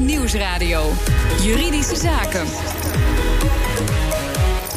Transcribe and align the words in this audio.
BNR 0.00 0.06
Nieuwsradio. 0.06 0.92
Juridische 1.42 1.96
Zaken. 1.96 2.46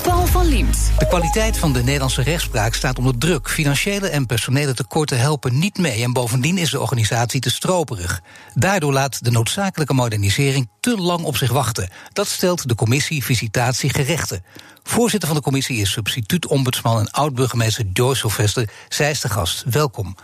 Paul 0.03 0.25
van 0.25 0.45
Liemt. 0.45 0.91
De 0.97 1.07
kwaliteit 1.07 1.57
van 1.57 1.73
de 1.73 1.83
Nederlandse 1.83 2.21
rechtspraak 2.21 2.73
staat 2.73 2.97
onder 2.97 3.17
druk. 3.17 3.49
Financiële 3.49 4.07
en 4.07 4.25
personele 4.25 4.73
tekorten 4.73 5.19
helpen 5.19 5.59
niet 5.59 5.77
mee. 5.77 6.03
En 6.03 6.13
bovendien 6.13 6.57
is 6.57 6.69
de 6.69 6.79
organisatie 6.79 7.39
te 7.39 7.49
stroperig. 7.49 8.21
Daardoor 8.53 8.93
laat 8.93 9.23
de 9.23 9.31
noodzakelijke 9.31 9.93
modernisering 9.93 10.69
te 10.79 10.97
lang 10.97 11.23
op 11.23 11.37
zich 11.37 11.51
wachten. 11.51 11.89
Dat 12.13 12.27
stelt 12.27 12.67
de 12.67 12.75
commissie 12.75 13.23
Visitatie 13.23 13.89
Gerechten. 13.89 14.43
Voorzitter 14.83 15.27
van 15.27 15.37
de 15.37 15.43
commissie 15.43 15.77
is 15.77 15.91
substituut-ombudsman 15.91 16.99
en 16.99 17.11
oud-burgemeester 17.11 17.85
Joyce 17.93 18.19
Sylvester. 18.19 18.69
Zij 18.89 19.11
is 19.11 19.21
de 19.21 19.29
gast. 19.29 19.63
Welkom. 19.69 20.15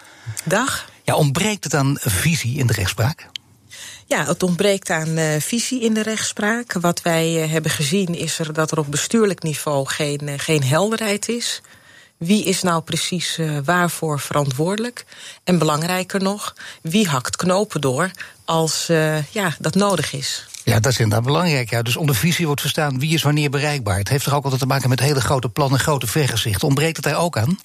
Dag. 0.45 0.89
Ja, 1.03 1.15
ontbreekt 1.15 1.63
het 1.63 1.73
aan 1.73 1.97
visie 1.99 2.57
in 2.57 2.67
de 2.67 2.73
rechtspraak? 2.73 3.29
Ja, 4.09 4.25
het 4.25 4.43
ontbreekt 4.43 4.89
aan 4.89 5.17
uh, 5.17 5.35
visie 5.39 5.81
in 5.81 5.93
de 5.93 6.01
rechtspraak. 6.01 6.73
Wat 6.73 7.01
wij 7.01 7.43
uh, 7.43 7.51
hebben 7.51 7.71
gezien 7.71 8.15
is 8.15 8.39
er 8.39 8.53
dat 8.53 8.71
er 8.71 8.79
op 8.79 8.91
bestuurlijk 8.91 9.43
niveau 9.43 9.87
geen, 9.87 10.19
uh, 10.23 10.33
geen 10.37 10.63
helderheid 10.63 11.27
is. 11.27 11.61
Wie 12.17 12.43
is 12.43 12.61
nou 12.61 12.81
precies 12.81 13.39
waarvoor 13.63 14.19
verantwoordelijk? 14.19 15.05
En 15.43 15.57
belangrijker 15.57 16.21
nog, 16.21 16.55
wie 16.81 17.07
hakt 17.07 17.35
knopen 17.35 17.81
door 17.81 18.11
als 18.45 18.87
ja, 19.31 19.55
dat 19.59 19.75
nodig 19.75 20.13
is? 20.13 20.48
Ja, 20.63 20.79
dat 20.79 20.91
is 20.91 20.99
inderdaad 20.99 21.25
belangrijk. 21.25 21.69
Ja. 21.69 21.81
Dus 21.81 21.95
onder 21.95 22.15
visie 22.15 22.45
wordt 22.45 22.61
verstaan 22.61 22.99
wie 22.99 23.13
is 23.13 23.23
wanneer 23.23 23.49
bereikbaar. 23.49 23.97
Het 23.97 24.09
heeft 24.09 24.23
toch 24.23 24.33
ook 24.33 24.43
altijd 24.43 24.61
te 24.61 24.67
maken 24.67 24.89
met 24.89 24.99
hele 24.99 25.21
grote 25.21 25.49
plannen, 25.49 25.79
grote 25.79 26.07
vergezichten. 26.07 26.67
Ontbreekt 26.67 26.95
het 26.95 27.05
daar 27.05 27.19
ook 27.19 27.37
aan? 27.37 27.59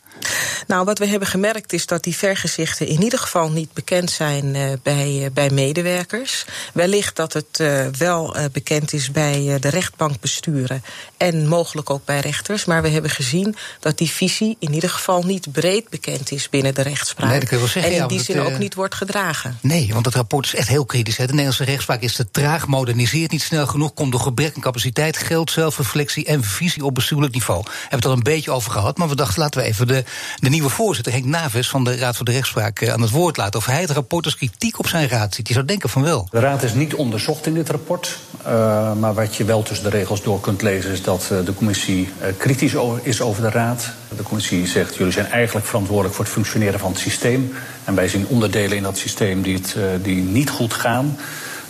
Nou, 0.66 0.84
wat 0.84 0.98
we 0.98 1.06
hebben 1.06 1.28
gemerkt 1.28 1.72
is 1.72 1.86
dat 1.86 2.02
die 2.02 2.16
vergezichten 2.16 2.86
in 2.86 3.02
ieder 3.02 3.18
geval 3.18 3.50
niet 3.50 3.72
bekend 3.72 4.10
zijn 4.10 4.54
uh, 4.54 4.72
bij, 4.82 5.20
uh, 5.20 5.26
bij 5.32 5.50
medewerkers. 5.50 6.44
Wellicht 6.72 7.16
dat 7.16 7.32
het 7.32 7.58
uh, 7.60 7.86
wel 7.98 8.36
bekend 8.52 8.92
is 8.92 9.10
bij 9.10 9.56
de 9.60 9.68
rechtbankbesturen 9.68 10.84
en 11.16 11.48
mogelijk 11.48 11.90
ook 11.90 12.04
bij 12.04 12.20
rechters. 12.20 12.64
Maar 12.64 12.82
we 12.82 12.88
hebben 12.88 13.10
gezien 13.10 13.56
dat 13.80 13.98
die 13.98 14.10
visie 14.10 14.56
in 14.58 14.74
ieder 14.74 14.90
geval 14.90 15.22
niet 15.22 15.52
breed 15.52 15.88
bekend 15.88 16.30
is 16.30 16.48
binnen 16.48 16.74
de 16.74 16.82
rechtspraak. 16.82 17.30
Nee, 17.30 17.40
dat 17.40 17.48
kun 17.48 17.56
je 17.56 17.62
wel 17.62 17.72
zeggen, 17.72 17.92
en 17.92 17.98
in 17.98 18.02
ja, 18.02 18.08
die 18.08 18.22
zin 18.22 18.40
ook 18.40 18.58
niet 18.58 18.74
wordt 18.74 18.94
gedragen. 18.94 19.58
Nee, 19.60 19.90
want 19.92 20.06
het 20.06 20.14
rapport 20.14 20.46
is 20.46 20.54
echt 20.54 20.68
heel 20.68 20.84
kritisch. 20.84 21.16
Hè. 21.16 21.24
De 21.24 21.30
Nederlandse 21.30 21.64
rechtspraak 21.64 22.00
is 22.00 22.14
te 22.14 22.30
traag, 22.30 22.66
moderniseert 22.84 23.30
niet 23.30 23.42
snel 23.42 23.66
genoeg, 23.66 23.94
komt 23.94 24.12
door 24.12 24.20
gebrek 24.20 24.54
aan 24.54 24.62
capaciteit, 24.62 25.16
geld, 25.16 25.50
zelfreflectie 25.50 26.24
en 26.24 26.42
visie 26.42 26.84
op 26.84 26.94
bestuurlijk 26.94 27.32
niveau. 27.32 27.62
We 27.62 27.70
hebben 27.70 27.98
het 27.98 28.06
al 28.06 28.12
een 28.12 28.22
beetje 28.22 28.50
over 28.50 28.70
gehad, 28.70 28.98
maar 28.98 29.08
we 29.08 29.16
dachten 29.16 29.42
laten 29.42 29.60
we 29.60 29.66
even 29.66 29.86
de, 29.86 30.04
de 30.36 30.48
nieuwe 30.48 30.68
voorzitter 30.68 31.12
Henk 31.12 31.24
Naves 31.24 31.68
van 31.68 31.84
de 31.84 31.96
Raad 31.96 32.16
voor 32.16 32.24
de 32.24 32.32
Rechtspraak 32.32 32.88
aan 32.88 33.00
het 33.00 33.10
woord 33.10 33.36
laten. 33.36 33.58
Of 33.60 33.66
hij 33.66 33.80
het 33.80 33.90
rapport 33.90 34.24
als 34.24 34.36
kritiek 34.36 34.78
op 34.78 34.86
zijn 34.86 35.08
raad 35.08 35.34
ziet. 35.34 35.48
Je 35.48 35.54
zou 35.54 35.66
denken 35.66 35.88
van 35.88 36.02
wel. 36.02 36.28
De 36.30 36.38
raad 36.38 36.62
is 36.62 36.74
niet 36.74 36.94
onderzocht 36.94 37.46
in 37.46 37.54
dit 37.54 37.68
rapport. 37.68 38.18
Uh, 38.46 38.92
maar 38.94 39.14
wat 39.14 39.36
je 39.36 39.44
wel 39.44 39.62
tussen 39.62 39.90
de 39.90 39.96
regels 39.96 40.22
door 40.22 40.40
kunt 40.40 40.62
lezen 40.62 40.90
is 40.90 41.02
dat 41.02 41.28
uh, 41.32 41.44
de 41.44 41.54
commissie 41.54 42.08
kritisch 42.36 42.74
is 43.02 43.20
over 43.20 43.42
de 43.42 43.50
raad. 43.50 43.90
De 44.16 44.22
commissie 44.22 44.66
zegt 44.66 44.96
jullie 44.96 45.12
zijn 45.12 45.30
eigenlijk 45.30 45.66
verantwoordelijk 45.66 46.14
voor 46.14 46.24
het 46.24 46.34
functioneren 46.34 46.80
van 46.80 46.90
het 46.90 47.00
systeem. 47.00 47.52
En 47.84 47.94
wij 47.94 48.08
zien 48.08 48.26
onderdelen 48.26 48.76
in 48.76 48.82
dat 48.82 48.98
systeem 48.98 49.42
die, 49.42 49.54
het, 49.54 49.76
die 50.02 50.22
niet 50.22 50.50
goed 50.50 50.74
gaan. 50.74 51.16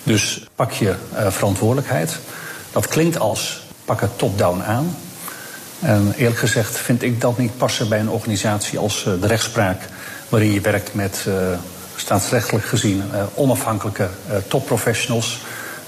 Dus 0.02 0.43
pak 0.54 0.72
je 0.72 0.94
verantwoordelijkheid. 1.28 2.18
Dat 2.72 2.88
klinkt 2.88 3.18
als 3.18 3.66
pak 3.84 4.00
het 4.00 4.18
top-down 4.18 4.62
aan. 4.62 4.96
En 5.80 6.14
eerlijk 6.16 6.38
gezegd 6.38 6.78
vind 6.78 7.02
ik 7.02 7.20
dat 7.20 7.38
niet 7.38 7.56
passen 7.56 7.88
bij 7.88 8.00
een 8.00 8.10
organisatie 8.10 8.78
als 8.78 9.04
uh, 9.04 9.20
de 9.20 9.26
rechtspraak, 9.26 9.88
waarin 10.28 10.52
je 10.52 10.60
werkt 10.60 10.94
met 10.94 11.24
uh, 11.28 11.34
staatsrechtelijk 11.96 12.64
gezien 12.64 13.02
onafhankelijke 13.34 14.08
topprofessionals. 14.48 15.40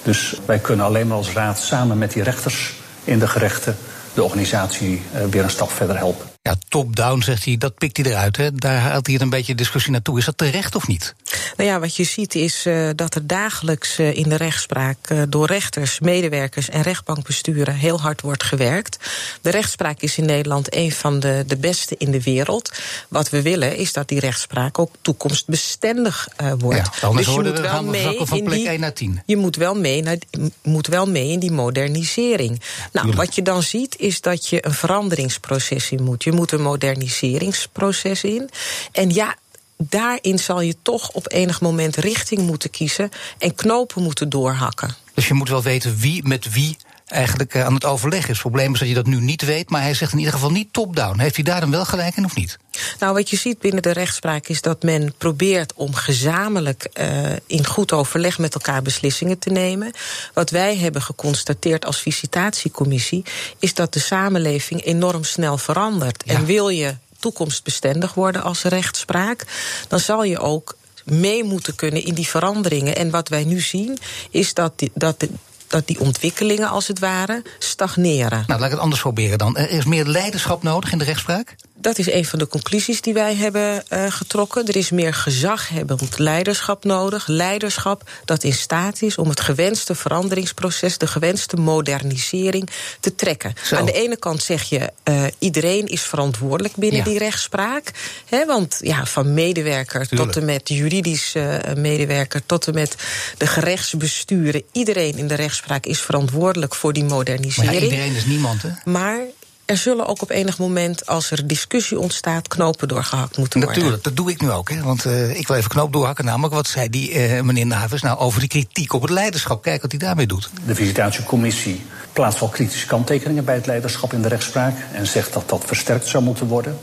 Dus 0.02 0.40
wij 0.44 0.58
kunnen 0.58 0.86
alleen 0.86 1.06
maar 1.06 1.16
als 1.16 1.32
raad 1.32 1.58
samen 1.58 1.98
met 1.98 2.12
die 2.12 2.22
rechters 2.22 2.74
in 3.04 3.18
de 3.18 3.28
gerechten 3.28 3.76
de 4.14 4.22
organisatie 4.22 5.02
weer 5.30 5.42
een 5.42 5.50
stap 5.50 5.70
verder 5.70 5.96
helpen. 5.96 6.35
Ja, 6.46 6.54
top-down, 6.68 7.20
zegt 7.20 7.44
hij, 7.44 7.56
dat 7.56 7.74
pikt 7.74 7.96
hij 7.96 8.06
eruit. 8.06 8.36
Hè? 8.36 8.52
Daar 8.52 8.78
haalt 8.78 9.06
hij 9.06 9.20
een 9.20 9.30
beetje 9.30 9.54
discussie 9.54 9.92
naartoe. 9.92 10.18
Is 10.18 10.24
dat 10.24 10.38
terecht 10.38 10.74
of 10.74 10.86
niet? 10.86 11.14
Nou 11.56 11.70
ja, 11.70 11.80
wat 11.80 11.96
je 11.96 12.04
ziet 12.04 12.34
is 12.34 12.66
uh, 12.66 12.90
dat 12.94 13.14
er 13.14 13.26
dagelijks 13.26 13.98
uh, 13.98 14.16
in 14.16 14.28
de 14.28 14.36
rechtspraak 14.36 14.96
uh, 15.08 15.22
door 15.28 15.46
rechters, 15.46 16.00
medewerkers 16.00 16.68
en 16.68 16.82
rechtbankbesturen 16.82 17.74
heel 17.74 18.00
hard 18.00 18.20
wordt 18.20 18.42
gewerkt. 18.42 18.98
De 19.40 19.50
rechtspraak 19.50 20.00
is 20.00 20.18
in 20.18 20.24
Nederland 20.24 20.74
een 20.74 20.92
van 20.92 21.20
de, 21.20 21.44
de 21.46 21.56
beste 21.56 21.94
in 21.98 22.10
de 22.10 22.22
wereld. 22.22 22.72
Wat 23.08 23.30
we 23.30 23.42
willen 23.42 23.76
is 23.76 23.92
dat 23.92 24.08
die 24.08 24.20
rechtspraak 24.20 24.78
ook 24.78 24.94
toekomstbestendig 25.00 26.28
wordt. 26.58 26.90
Ja, 27.00 27.06
anders 27.06 27.26
dus 27.26 27.34
je 27.34 27.42
moet 27.42 27.60
wel 27.60 27.84
mee 27.84 28.16
van 28.22 28.42
plek 28.42 28.58
die, 28.58 28.68
1 28.68 28.80
naar 28.80 28.92
10. 28.92 29.22
Je 29.26 29.36
moet 29.36 29.56
wel 29.56 29.74
mee, 29.74 30.02
naar, 30.02 30.16
moet 30.62 30.86
wel 30.86 31.06
mee 31.06 31.30
in 31.30 31.38
die 31.38 31.52
modernisering. 31.52 32.60
Ja, 32.92 33.02
nou, 33.02 33.16
wat 33.16 33.34
je 33.34 33.42
dan 33.42 33.62
ziet 33.62 33.96
is 33.98 34.20
dat 34.20 34.48
je 34.48 34.66
een 34.66 34.74
veranderingsproces 34.74 35.90
in 35.90 36.02
moet. 36.02 36.24
Je 36.24 36.32
moet 36.36 36.52
een 36.52 36.62
moderniseringsproces 36.62 38.24
in. 38.24 38.50
En 38.92 39.10
ja, 39.10 39.36
daarin 39.76 40.38
zal 40.38 40.60
je 40.60 40.76
toch 40.82 41.10
op 41.10 41.32
enig 41.32 41.60
moment 41.60 41.96
richting 41.96 42.40
moeten 42.40 42.70
kiezen 42.70 43.10
en 43.38 43.54
knopen 43.54 44.02
moeten 44.02 44.28
doorhakken. 44.28 44.94
Dus 45.14 45.28
je 45.28 45.34
moet 45.34 45.48
wel 45.48 45.62
weten 45.62 45.96
wie 45.96 46.26
met 46.26 46.52
wie 46.52 46.76
eigenlijk 47.06 47.56
aan 47.56 47.74
het 47.74 47.84
overleggen 47.84 48.30
is. 48.30 48.38
Het 48.38 48.46
probleem 48.46 48.72
is 48.72 48.78
dat 48.78 48.88
je 48.88 48.94
dat 48.94 49.06
nu 49.06 49.20
niet 49.20 49.42
weet, 49.42 49.70
maar 49.70 49.82
hij 49.82 49.94
zegt 49.94 50.12
in 50.12 50.18
ieder 50.18 50.32
geval 50.32 50.50
niet 50.50 50.72
top-down. 50.72 51.18
Heeft 51.18 51.34
hij 51.34 51.44
daar 51.44 51.60
dan 51.60 51.70
wel 51.70 51.84
gelijk 51.84 52.16
in 52.16 52.24
of 52.24 52.36
niet? 52.36 52.58
Nou, 52.98 53.14
wat 53.14 53.30
je 53.30 53.36
ziet 53.36 53.58
binnen 53.58 53.82
de 53.82 53.92
rechtspraak 53.92 54.46
is 54.46 54.62
dat 54.62 54.82
men 54.82 55.14
probeert 55.18 55.72
om 55.74 55.94
gezamenlijk 55.94 56.88
uh, 56.94 57.32
in 57.46 57.66
goed 57.66 57.92
overleg 57.92 58.38
met 58.38 58.54
elkaar 58.54 58.82
beslissingen 58.82 59.38
te 59.38 59.50
nemen. 59.50 59.92
Wat 60.34 60.50
wij 60.50 60.76
hebben 60.76 61.02
geconstateerd 61.02 61.84
als 61.84 62.00
visitatiecommissie 62.00 63.24
is 63.58 63.74
dat 63.74 63.92
de 63.92 64.00
samenleving 64.00 64.84
enorm 64.84 65.24
snel 65.24 65.58
verandert. 65.58 66.22
Ja. 66.26 66.34
En 66.34 66.44
wil 66.44 66.68
je 66.68 66.94
toekomstbestendig 67.18 68.14
worden 68.14 68.42
als 68.42 68.62
rechtspraak, 68.62 69.44
dan 69.88 70.00
zal 70.00 70.24
je 70.24 70.38
ook 70.38 70.76
mee 71.04 71.44
moeten 71.44 71.74
kunnen 71.74 72.04
in 72.04 72.14
die 72.14 72.28
veranderingen. 72.28 72.96
En 72.96 73.10
wat 73.10 73.28
wij 73.28 73.44
nu 73.44 73.60
zien 73.60 73.98
is 74.30 74.54
dat, 74.54 74.78
die, 74.78 74.90
dat 74.94 75.20
de, 75.20 75.28
dat 75.68 75.86
die 75.86 76.00
ontwikkelingen 76.00 76.68
als 76.68 76.88
het 76.88 76.98
ware 76.98 77.42
stagneren. 77.58 78.44
Nou, 78.46 78.60
laat 78.60 78.64
ik 78.64 78.74
het 78.74 78.80
anders 78.80 79.00
proberen 79.00 79.38
dan. 79.38 79.56
Er 79.56 79.70
is 79.70 79.84
meer 79.84 80.04
leiderschap 80.04 80.62
nodig 80.62 80.92
in 80.92 80.98
de 80.98 81.04
rechtspraak? 81.04 81.54
Dat 81.78 81.98
is 81.98 82.12
een 82.12 82.24
van 82.24 82.38
de 82.38 82.46
conclusies 82.46 83.00
die 83.00 83.14
wij 83.14 83.34
hebben 83.34 83.84
uh, 83.90 84.04
getrokken. 84.08 84.66
Er 84.66 84.76
is 84.76 84.90
meer 84.90 85.14
gezaghebbend 85.14 86.18
leiderschap 86.18 86.84
nodig. 86.84 87.26
Leiderschap 87.26 88.10
dat 88.24 88.44
in 88.44 88.52
staat 88.52 89.02
is 89.02 89.18
om 89.18 89.28
het 89.28 89.40
gewenste 89.40 89.94
veranderingsproces, 89.94 90.98
de 90.98 91.06
gewenste 91.06 91.56
modernisering 91.56 92.70
te 93.00 93.14
trekken. 93.14 93.54
Zo. 93.62 93.76
Aan 93.76 93.86
de 93.86 93.92
ene 93.92 94.16
kant 94.16 94.42
zeg 94.42 94.62
je, 94.62 94.90
uh, 95.04 95.24
iedereen 95.38 95.86
is 95.86 96.02
verantwoordelijk 96.02 96.76
binnen 96.76 96.98
ja. 96.98 97.04
die 97.04 97.18
rechtspraak. 97.18 97.90
Hè, 98.26 98.46
want 98.46 98.78
ja, 98.80 99.06
van 99.06 99.34
medewerker 99.34 100.08
Tuurlijk. 100.08 100.32
tot 100.32 100.42
en 100.42 100.46
met 100.48 100.68
juridisch 100.68 101.34
uh, 101.34 101.56
medewerker, 101.76 102.46
tot 102.46 102.66
en 102.66 102.74
met 102.74 102.94
de 103.38 103.46
gerechtsbesturen. 103.46 104.62
Iedereen 104.72 105.16
in 105.16 105.26
de 105.26 105.34
rechtspraak 105.34 105.65
is 105.86 106.00
verantwoordelijk 106.00 106.74
voor 106.74 106.92
die 106.92 107.04
modernisering. 107.04 107.72
Maar 107.72 107.82
ja, 107.82 107.88
iedereen 107.88 108.14
is 108.14 108.24
niemand, 108.24 108.62
hè? 108.62 108.68
Maar 108.84 109.18
er 109.64 109.76
zullen 109.76 110.06
ook 110.06 110.22
op 110.22 110.30
enig 110.30 110.58
moment, 110.58 111.06
als 111.06 111.30
er 111.30 111.46
discussie 111.46 111.98
ontstaat, 111.98 112.48
knopen 112.48 112.88
doorgehakt 112.88 113.36
moeten 113.36 113.60
worden. 113.60 113.78
Natuurlijk, 113.78 114.04
dat 114.04 114.16
doe 114.16 114.30
ik 114.30 114.40
nu 114.40 114.50
ook. 114.50 114.70
Hè, 114.70 114.82
want 114.82 115.04
uh, 115.04 115.38
ik 115.38 115.46
wil 115.46 115.56
even 115.56 115.70
knoop 115.70 115.92
doorhakken. 115.92 116.24
Namelijk, 116.24 116.54
wat 116.54 116.66
zei 116.66 116.90
die 116.90 117.12
uh, 117.12 117.40
meneer 117.40 117.66
Navis 117.66 118.02
nou 118.02 118.18
over 118.18 118.40
die 118.40 118.48
kritiek 118.48 118.92
op 118.92 119.02
het 119.02 119.10
leiderschap? 119.10 119.62
Kijk 119.62 119.82
wat 119.82 119.90
hij 119.90 120.00
daarmee 120.00 120.26
doet. 120.26 120.50
De 120.66 120.74
visitatiecommissie 120.74 121.84
plaatst 122.12 122.40
wel 122.40 122.48
kritische 122.48 122.86
kanttekeningen 122.86 123.44
bij 123.44 123.54
het 123.54 123.66
leiderschap 123.66 124.12
in 124.12 124.22
de 124.22 124.28
rechtspraak. 124.28 124.74
En 124.92 125.06
zegt 125.06 125.32
dat 125.32 125.48
dat 125.48 125.62
versterkt 125.66 126.06
zou 126.06 126.24
moeten 126.24 126.46
worden. 126.46 126.78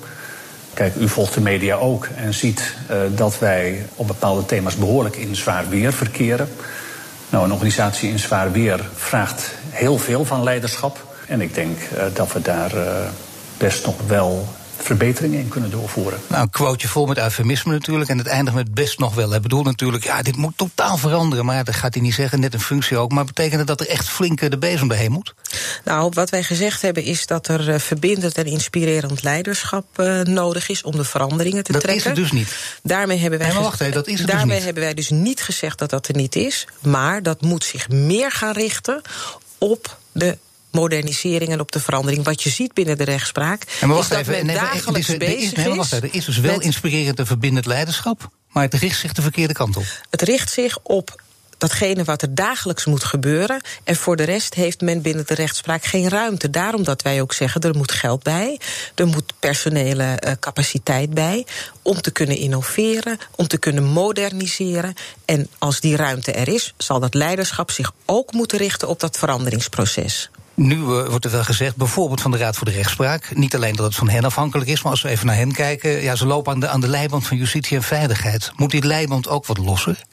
Kijk, 0.74 0.96
u 0.96 1.10
volgt 1.10 1.34
de 1.34 1.42
media 1.42 1.76
ook 1.76 2.08
en 2.16 2.34
ziet 2.34 2.76
uh, 2.92 2.98
dat 3.16 3.40
wij 3.40 3.86
op 3.96 4.08
bepaalde 4.08 4.46
thema's 4.46 4.76
behoorlijk 4.76 5.16
in 5.16 5.36
zwaar 5.36 5.70
weer 5.70 5.94
verkeren. 5.94 6.50
Nou, 7.34 7.46
een 7.46 7.52
organisatie 7.52 8.10
in 8.10 8.20
zwaar 8.20 8.52
weer 8.52 8.90
vraagt 8.96 9.52
heel 9.70 9.98
veel 9.98 10.26
van 10.26 10.44
leiderschap. 10.44 11.16
En 11.28 11.42
ik 11.42 11.54
denk 11.54 11.80
uh, 11.80 12.04
dat 12.14 12.34
we 12.34 12.42
daar 12.42 12.76
uh, 12.76 12.84
best 13.58 13.86
nog 13.86 13.96
wel 14.08 14.48
verbeteringen 14.84 15.40
in 15.40 15.48
kunnen 15.48 15.72
doorvoeren. 15.72 16.20
Nou, 16.28 16.42
een 16.42 16.50
quoteje 16.50 16.88
vol 16.88 17.06
met 17.06 17.18
eufemisme 17.18 17.72
natuurlijk. 17.72 18.10
En 18.10 18.18
het 18.18 18.28
eindigt 18.28 18.56
met 18.56 18.74
best 18.74 19.00
nog 19.00 19.16
wel. 19.16 19.30
Hij 19.30 19.40
bedoelt 19.40 19.66
natuurlijk, 19.66 20.04
ja, 20.04 20.22
dit 20.22 20.36
moet 20.36 20.58
totaal 20.58 20.98
veranderen. 20.98 21.46
Maar 21.46 21.64
dat 21.64 21.76
gaat 21.76 21.94
hij 21.94 22.04
niet 22.04 22.14
zeggen, 22.14 22.40
net 22.40 22.54
een 22.54 22.60
functie 22.60 22.98
ook. 22.98 23.12
Maar 23.12 23.26
betekent 23.26 23.60
het 23.60 23.68
dat 23.68 23.80
er 23.80 23.88
echt 23.88 24.10
flink 24.10 24.50
de 24.50 24.58
bezem 24.58 24.88
doorheen 24.88 25.12
moet? 25.12 25.34
Nou, 25.84 26.12
wat 26.14 26.30
wij 26.30 26.44
gezegd 26.44 26.82
hebben 26.82 27.04
is 27.04 27.26
dat 27.28 27.48
er 27.48 27.70
uh, 27.70 27.80
verbindend 27.80 28.38
en 28.38 28.46
inspirerend 28.46 29.24
leiderschap 29.24 29.86
uh, 29.96 30.22
nodig 30.22 30.70
is 30.70 30.84
om 30.84 30.96
de 30.96 31.04
veranderingen 31.04 31.64
te 31.64 31.72
dat 31.72 31.82
trekken. 31.82 32.04
Dat 32.04 32.18
is 32.18 32.24
het 32.24 32.32
dus 32.32 32.40
niet. 32.40 32.80
Daarmee 32.84 33.18
hebben 33.18 33.40
wij, 33.40 33.48
nee, 33.48 33.58
wacht 33.58 33.82
even, 33.82 33.94
dat 33.94 34.08
is 34.08 34.20
het 34.20 34.28
daarmee 34.28 34.46
dus 34.46 34.56
niet. 34.56 34.66
hebben 34.66 34.84
wij 34.84 34.94
dus 34.94 35.10
niet 35.10 35.42
gezegd 35.42 35.80
dat 35.80 35.90
dat 35.90 36.08
er 36.08 36.16
niet 36.16 36.36
is. 36.36 36.68
Maar 36.80 37.24
dat 37.24 37.42
moet 37.42 37.64
zich 37.64 37.90
meer 37.90 38.32
gaan 38.32 38.54
richten 38.54 39.02
op 39.58 39.98
de 40.12 40.38
modernisering 40.74 41.52
en 41.52 41.60
op 41.60 41.72
de 41.72 41.80
verandering. 41.80 42.24
Wat 42.24 42.44
je 42.44 42.50
ziet 42.50 42.74
binnen 42.74 42.98
de 42.98 43.04
rechtspraak. 43.04 43.78
Wacht 43.82 44.02
is 44.02 44.08
dat 44.08 44.20
even, 44.20 44.46
men 44.46 44.56
dagelijks 44.56 45.10
is, 45.10 45.18
bezig 45.18 45.42
is, 45.42 45.54
nee, 45.54 45.76
wacht 45.76 45.94
even, 45.94 46.10
er 46.10 46.16
is 46.16 46.26
dus 46.26 46.38
wel 46.38 46.62
inspirerend 46.62 47.20
en 47.20 47.28
verbindend 47.28 47.66
leiderschap. 47.66 48.30
Maar 48.50 48.64
het 48.64 48.74
richt 48.74 49.00
zich 49.00 49.14
de 49.14 49.22
verkeerde 49.22 49.54
kant 49.54 49.78
op. 49.78 49.86
Het 50.10 50.22
richt 50.22 50.52
zich 50.52 50.78
op 50.84 51.22
datgene 51.64 52.04
wat 52.04 52.22
er 52.22 52.36
dagelijks 52.36 52.86
moet 52.86 53.04
gebeuren. 53.04 53.62
En 53.84 53.96
voor 53.96 54.16
de 54.16 54.24
rest 54.24 54.54
heeft 54.54 54.82
men 54.82 55.02
binnen 55.02 55.26
de 55.28 55.34
rechtspraak 55.34 55.84
geen 55.84 56.10
ruimte. 56.10 56.50
Daarom 56.50 56.84
dat 56.84 57.02
wij 57.02 57.22
ook 57.22 57.34
zeggen, 57.34 57.62
er 57.62 57.76
moet 57.76 57.92
geld 57.92 58.24
bij. 58.24 58.60
Er 58.96 59.08
moet 59.08 59.34
personele 59.40 60.04
uh, 60.04 60.32
capaciteit 60.40 61.14
bij. 61.14 61.46
Om 61.82 62.02
te 62.02 62.12
kunnen 62.12 62.38
innoveren, 62.38 63.18
om 63.36 63.48
te 63.48 63.58
kunnen 63.58 63.84
moderniseren. 63.84 64.94
En 65.26 65.50
als 65.58 65.80
die 65.80 65.96
ruimte 65.96 66.32
er 66.32 66.48
is, 66.48 66.74
zal 66.78 67.00
dat 67.00 67.14
leiderschap 67.14 67.72
zich 67.72 67.92
ook 68.06 68.34
moeten 68.34 68.58
richten 68.58 68.88
op 68.88 69.00
dat 69.00 69.18
veranderingsproces. 69.18 70.30
Nu 70.54 70.76
uh, 70.76 70.86
wordt 70.86 71.26
er 71.26 71.32
wel 71.32 71.44
gezegd, 71.44 71.76
bijvoorbeeld 71.76 72.22
van 72.22 72.32
de 72.32 72.38
Raad 72.38 72.56
voor 72.56 72.68
de 72.68 72.74
Rechtspraak. 72.74 73.36
Niet 73.36 73.56
alleen 73.56 73.76
dat 73.76 73.86
het 73.86 73.96
van 73.96 74.10
hen 74.10 74.24
afhankelijk 74.24 74.70
is, 74.70 74.82
maar 74.82 74.92
als 74.92 75.02
we 75.02 75.10
even 75.10 75.26
naar 75.26 75.36
hen 75.36 75.52
kijken. 75.52 76.02
Ja, 76.02 76.16
ze 76.16 76.26
lopen 76.26 76.54
aan 76.54 76.60
de, 76.60 76.68
aan 76.68 76.82
de 76.82 76.88
leiband 76.88 77.28
van 77.28 77.38
justitie 77.38 77.78
en 77.78 77.84
veiligheid. 77.84 78.52
Moet 78.56 78.72
die 78.72 78.86
leiband 78.86 79.28
ook 79.28 79.46
wat 79.46 79.58
losser? 79.58 80.04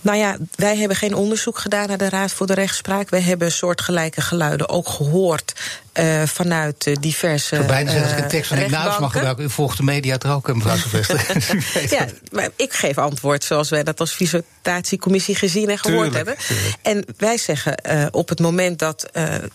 Nou 0.00 0.18
ja, 0.18 0.36
wij 0.54 0.76
hebben 0.76 0.96
geen 0.96 1.14
onderzoek 1.14 1.58
gedaan 1.58 1.88
naar 1.88 1.98
de 1.98 2.08
Raad 2.08 2.32
voor 2.32 2.46
de 2.46 2.54
Rechtspraak. 2.54 3.10
Wij 3.10 3.20
hebben 3.20 3.52
soortgelijke 3.52 4.20
geluiden 4.20 4.68
ook 4.68 4.88
gehoord 4.88 5.54
uh, 5.98 6.22
vanuit 6.22 6.86
uh, 6.86 6.96
diverse. 7.00 7.56
Ik 7.56 7.66
bijna 7.66 7.90
zeggen 7.90 8.08
dat 8.08 8.18
ik 8.18 8.24
een 8.24 8.30
tekst 8.30 8.48
van 8.48 8.58
Ignatius 8.58 8.98
mag 8.98 9.12
gebruiken. 9.12 9.44
U 9.44 9.50
volgt 9.50 9.76
de 9.76 9.82
media 9.82 10.18
er 10.18 10.32
ook, 10.32 10.54
mevrouw 10.54 10.76
Sylvester. 10.76 11.20
ja, 11.98 12.06
maar 12.30 12.48
ik 12.56 12.72
geef 12.72 12.98
antwoord 12.98 13.44
zoals 13.44 13.70
wij 13.70 13.82
dat 13.82 14.00
als 14.00 14.12
visitatiecommissie 14.12 15.34
gezien 15.34 15.68
en 15.68 15.78
gehoord 15.78 16.12
tuurlijk, 16.12 16.26
hebben. 16.26 16.44
Tuurlijk. 16.46 16.76
En 16.82 17.04
wij 17.16 17.38
zeggen 17.38 17.74
op 18.10 18.28
het 18.28 18.40
moment 18.40 18.78
dat 18.78 19.08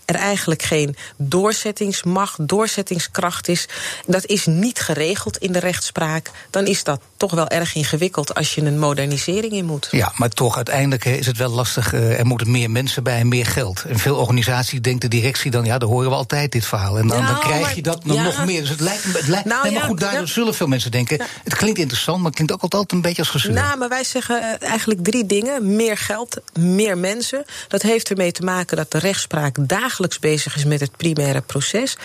er 0.05 0.15
eigenlijk 0.15 0.61
geen 0.61 0.95
doorzettingsmacht, 1.17 2.47
doorzettingskracht 2.47 3.47
is, 3.47 3.67
dat 4.05 4.25
is 4.25 4.45
niet 4.45 4.79
geregeld 4.79 5.37
in 5.37 5.51
de 5.51 5.59
rechtspraak, 5.59 6.31
dan 6.49 6.65
is 6.65 6.83
dat 6.83 7.01
toch 7.17 7.31
wel 7.31 7.47
erg 7.47 7.75
ingewikkeld 7.75 8.35
als 8.35 8.55
je 8.55 8.61
een 8.61 8.79
modernisering 8.79 9.53
in 9.53 9.65
moet. 9.65 9.87
Ja, 9.91 10.11
maar 10.15 10.29
toch, 10.29 10.55
uiteindelijk 10.55 11.05
is 11.05 11.25
het 11.25 11.37
wel 11.37 11.49
lastig. 11.49 11.93
er 11.93 12.25
moeten 12.25 12.51
meer 12.51 12.71
mensen 12.71 13.03
bij 13.03 13.19
en 13.19 13.27
meer 13.27 13.45
geld. 13.45 13.83
En 13.87 13.99
veel 13.99 14.15
organisaties 14.15 14.81
denkt 14.81 15.01
de 15.01 15.07
directie 15.07 15.51
dan, 15.51 15.65
ja, 15.65 15.77
daar 15.77 15.89
horen 15.89 16.09
we 16.09 16.15
altijd 16.15 16.30
dit 16.39 16.65
verhaal. 16.65 16.97
En 16.97 17.07
dan, 17.07 17.17
Nou, 17.17 17.31
dan 17.31 17.41
krijg 17.41 17.61
maar- 17.61 17.75
je 17.75 17.81
dat 17.81 18.05
nog, 18.05 18.15
ja. 18.15 18.23
nog 18.23 18.45
meer. 18.45 18.59
Dus 18.61 18.69
het 18.69 18.79
lijkt, 18.79 19.03
het 19.03 19.27
lijkt 19.27 19.45
Nou, 19.45 19.63
nee, 19.63 19.71
maar 19.71 19.81
ja, 19.81 19.87
goed, 19.87 19.99
daardoor 19.99 20.19
ja. 20.19 20.25
zullen 20.25 20.53
veel 20.53 20.67
mensen 20.67 20.91
denken. 20.91 21.21
Het 21.43 21.55
klinkt 21.55 21.79
interessant, 21.79 22.17
maar 22.17 22.25
het 22.25 22.35
klinkt 22.35 22.53
ook 22.53 22.61
altijd 22.61 22.91
een 22.91 23.01
beetje 23.01 23.21
als 23.21 23.29
gezeur. 23.29 23.53
Nou, 23.53 23.77
maar 23.77 23.89
wij 23.89 24.03
zeggen 24.03 24.41
eh, 24.59 24.67
eigenlijk 24.69 25.03
drie 25.03 25.25
dingen. 25.25 25.75
Meer 25.75 25.97
geld, 25.97 26.37
meer 26.59 26.97
mensen. 26.97 27.45
Dat 27.67 27.81
heeft 27.81 28.09
ermee 28.09 28.31
te 28.31 28.41
maken 28.43 28.77
dat 28.77 28.91
de 28.91 28.97
rechtspraak 28.97 29.55
dagelijks 29.67 30.19
bezig 30.19 30.55
is 30.55 30.65
met 30.65 30.79
het 30.79 30.97
primaire 30.97 31.41
proces. 31.41 31.97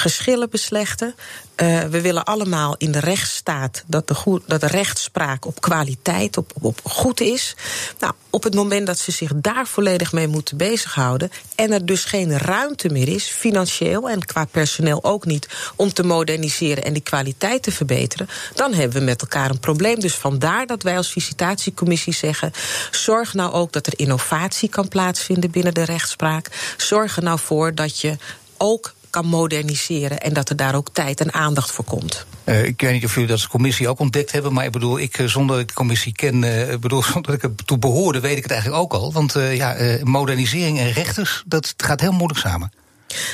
Geschillen 0.00 0.50
beslechten. 0.50 1.14
Eh, 1.54 1.82
we 1.82 2.00
willen 2.00 2.24
allemaal 2.24 2.74
in 2.76 2.92
de 2.92 3.00
rechtsstaat 3.00 3.82
dat 3.86 4.08
de, 4.08 4.14
goed, 4.14 4.42
dat 4.46 4.60
de 4.60 4.66
rechtspraak 4.66 5.46
op 5.46 5.60
kwaliteit, 5.60 6.36
op, 6.36 6.52
op 6.60 6.80
goed 6.82 7.20
is. 7.20 7.54
Nou, 7.98 8.12
op 8.30 8.42
het 8.42 8.54
moment 8.54 8.86
dat 8.86 8.98
ze 8.98 9.10
zich 9.10 9.32
daar 9.34 9.66
volledig 9.66 10.12
mee 10.12 10.26
moeten 10.26 10.56
bezighouden. 10.56 11.30
en 11.54 11.72
er 11.72 11.86
dus 11.86 12.04
geen 12.04 12.38
ruimte 12.38 12.88
meer 12.88 13.08
is, 13.08 13.24
financieel 13.24 14.10
en 14.10 14.24
qua 14.24 14.44
personeel 14.44 15.04
ook 15.04 15.24
niet. 15.24 15.48
om 15.76 15.92
te 15.92 16.02
moderniseren 16.02 16.84
en 16.84 16.92
die 16.92 17.02
kwaliteit 17.02 17.62
te 17.62 17.72
verbeteren. 17.72 18.28
dan 18.54 18.72
hebben 18.72 18.98
we 18.98 19.04
met 19.04 19.20
elkaar 19.20 19.50
een 19.50 19.60
probleem. 19.60 20.00
Dus 20.00 20.14
vandaar 20.14 20.66
dat 20.66 20.82
wij 20.82 20.96
als 20.96 21.12
visitatiecommissie 21.12 22.14
zeggen. 22.14 22.52
zorg 22.90 23.34
nou 23.34 23.52
ook 23.52 23.72
dat 23.72 23.86
er 23.86 23.92
innovatie 23.96 24.68
kan 24.68 24.88
plaatsvinden 24.88 25.50
binnen 25.50 25.74
de 25.74 25.84
rechtspraak. 25.84 26.74
Zorg 26.76 27.16
er 27.16 27.22
nou 27.22 27.38
voor 27.38 27.74
dat 27.74 28.00
je 28.00 28.16
ook 28.56 28.92
kan 29.10 29.26
moderniseren 29.26 30.20
en 30.20 30.32
dat 30.32 30.48
er 30.48 30.56
daar 30.56 30.74
ook 30.74 30.88
tijd 30.92 31.20
en 31.20 31.32
aandacht 31.32 31.70
voor 31.70 31.84
komt. 31.84 32.26
Eh, 32.44 32.64
ik 32.64 32.80
weet 32.80 32.92
niet 32.92 33.04
of 33.04 33.12
jullie 33.14 33.28
dat 33.28 33.38
als 33.38 33.48
commissie 33.48 33.88
ook 33.88 33.98
ontdekt 33.98 34.32
hebben, 34.32 34.52
maar 34.52 34.64
ik 34.64 34.72
bedoel, 34.72 34.98
ik, 34.98 35.18
eh, 35.18 35.26
zonder 35.26 35.54
dat 35.54 35.64
ik 35.64 35.68
de 35.68 35.74
commissie 35.74 36.12
ken, 36.12 36.44
ik 36.72 36.80
bedoel, 36.80 37.02
zonder 37.12 37.22
dat 37.22 37.34
ik 37.34 37.42
er 37.42 37.64
toe 37.64 37.78
behoorde, 37.78 38.20
weet 38.20 38.36
ik 38.36 38.42
het 38.42 38.52
eigenlijk 38.52 38.82
ook 38.82 38.92
al. 38.92 39.12
Want 39.12 39.32
ja, 39.32 39.98
modernisering 40.02 40.78
en 40.78 40.92
rechters, 40.92 41.42
dat 41.46 41.74
gaat 41.76 42.00
heel 42.00 42.12
moeilijk 42.12 42.40
samen. 42.40 42.72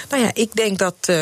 Nou 0.08 0.22
ja, 0.22 0.30
ik 0.34 0.54
denk 0.54 0.78
dat 0.78 0.94
uh, 1.00 1.16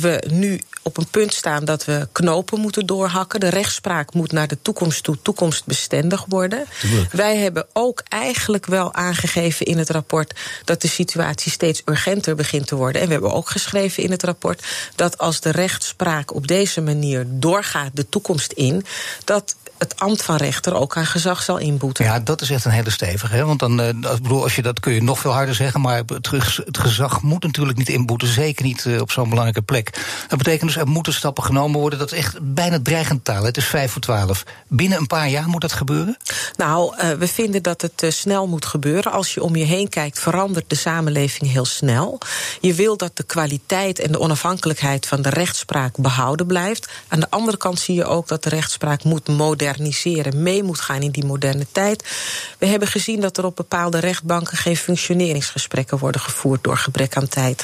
we 0.00 0.22
nu 0.30 0.60
op 0.82 0.96
een 0.96 1.06
punt 1.10 1.34
staan 1.34 1.64
dat 1.64 1.84
we 1.84 2.08
knopen 2.12 2.60
moeten 2.60 2.86
doorhakken. 2.86 3.40
De 3.40 3.48
rechtspraak 3.48 4.14
moet 4.14 4.32
naar 4.32 4.48
de 4.48 4.58
toekomst 4.62 5.02
toe 5.02 5.18
toekomstbestendig 5.22 6.24
worden. 6.28 6.64
Tuurlijk. 6.80 7.12
Wij 7.12 7.36
hebben 7.36 7.66
ook 7.72 8.02
eigenlijk 8.08 8.66
wel 8.66 8.94
aangegeven 8.94 9.66
in 9.66 9.78
het 9.78 9.90
rapport 9.90 10.34
dat 10.64 10.82
de 10.82 10.88
situatie 10.88 11.52
steeds 11.52 11.82
urgenter 11.84 12.34
begint 12.34 12.66
te 12.66 12.74
worden. 12.74 13.00
En 13.00 13.06
we 13.06 13.12
hebben 13.12 13.32
ook 13.32 13.50
geschreven 13.50 14.02
in 14.02 14.10
het 14.10 14.22
rapport 14.22 14.66
dat 14.94 15.18
als 15.18 15.40
de 15.40 15.50
rechtspraak 15.50 16.34
op 16.34 16.46
deze 16.46 16.80
manier 16.80 17.26
doorgaat 17.28 17.90
de 17.94 18.08
toekomst 18.08 18.52
in, 18.52 18.84
dat 19.24 19.56
het 19.78 20.00
ambt 20.00 20.22
van 20.22 20.36
rechter 20.36 20.74
ook 20.74 20.96
aan 20.96 21.06
gezag 21.06 21.42
zal 21.42 21.58
inboeten. 21.58 22.04
Ja, 22.04 22.20
dat 22.20 22.40
is 22.40 22.50
echt 22.50 22.64
een 22.64 22.70
hele 22.70 22.90
stevige. 22.90 23.34
Hè? 23.34 23.44
Want 23.44 23.58
dan, 23.58 23.80
uh, 23.80 23.88
ik 23.88 24.00
bedoel, 24.00 24.42
als 24.42 24.56
je 24.56 24.62
dat 24.62 24.80
kun 24.80 24.92
je 24.92 25.02
nog 25.02 25.18
veel 25.18 25.32
harder 25.32 25.54
zeggen, 25.54 25.80
maar 25.80 26.02
het, 26.06 26.30
het 26.64 26.78
gezag 26.78 27.22
moet 27.22 27.42
natuurlijk 27.42 27.78
niet 27.78 27.88
inboeten, 27.96 28.28
zeker 28.28 28.64
niet 28.64 28.84
uh, 28.84 29.00
op 29.00 29.10
zo'n 29.10 29.28
belangrijke 29.28 29.62
plek. 29.62 30.04
Dat 30.28 30.38
betekent 30.38 30.72
dus 30.72 30.76
er 30.76 30.88
moeten 30.88 31.12
stappen 31.12 31.44
genomen 31.44 31.80
worden. 31.80 31.98
Dat 31.98 32.12
is 32.12 32.18
echt 32.18 32.36
bijna 32.54 32.78
dreigend 32.82 33.24
taal. 33.24 33.44
Het 33.44 33.56
is 33.56 33.64
vijf 33.64 33.92
voor 33.92 34.00
twaalf. 34.00 34.44
Binnen 34.68 34.98
een 34.98 35.06
paar 35.06 35.28
jaar 35.28 35.48
moet 35.48 35.60
dat 35.60 35.72
gebeuren? 35.72 36.16
Nou, 36.56 36.94
uh, 36.96 37.10
we 37.10 37.28
vinden 37.28 37.62
dat 37.62 37.82
het 37.82 38.02
uh, 38.02 38.10
snel 38.10 38.46
moet 38.46 38.66
gebeuren. 38.66 39.12
Als 39.12 39.34
je 39.34 39.42
om 39.42 39.56
je 39.56 39.64
heen 39.64 39.88
kijkt, 39.88 40.18
verandert 40.18 40.70
de 40.70 40.74
samenleving 40.74 41.50
heel 41.50 41.64
snel. 41.64 42.18
Je 42.60 42.74
wil 42.74 42.96
dat 42.96 43.16
de 43.16 43.22
kwaliteit 43.22 43.98
en 43.98 44.12
de 44.12 44.20
onafhankelijkheid 44.20 45.06
van 45.06 45.22
de 45.22 45.30
rechtspraak 45.30 45.96
behouden 45.96 46.46
blijft. 46.46 46.88
Aan 47.08 47.20
de 47.20 47.30
andere 47.30 47.56
kant 47.56 47.80
zie 47.80 47.94
je 47.94 48.04
ook 48.04 48.28
dat 48.28 48.42
de 48.42 48.48
rechtspraak 48.48 49.04
moet 49.04 49.28
moderniseren, 49.28 50.42
mee 50.42 50.62
moet 50.62 50.80
gaan 50.80 51.02
in 51.02 51.10
die 51.10 51.24
moderne 51.24 51.66
tijd. 51.72 52.04
We 52.58 52.66
hebben 52.66 52.88
gezien 52.88 53.20
dat 53.20 53.38
er 53.38 53.44
op 53.44 53.56
bepaalde 53.56 53.98
rechtbanken 53.98 54.56
geen 54.56 54.76
functioneringsgesprekken 54.76 55.98
worden 55.98 56.20
gevoerd 56.20 56.64
door 56.64 56.76
gebrek 56.76 57.16
aan 57.16 57.28
tijd. 57.28 57.62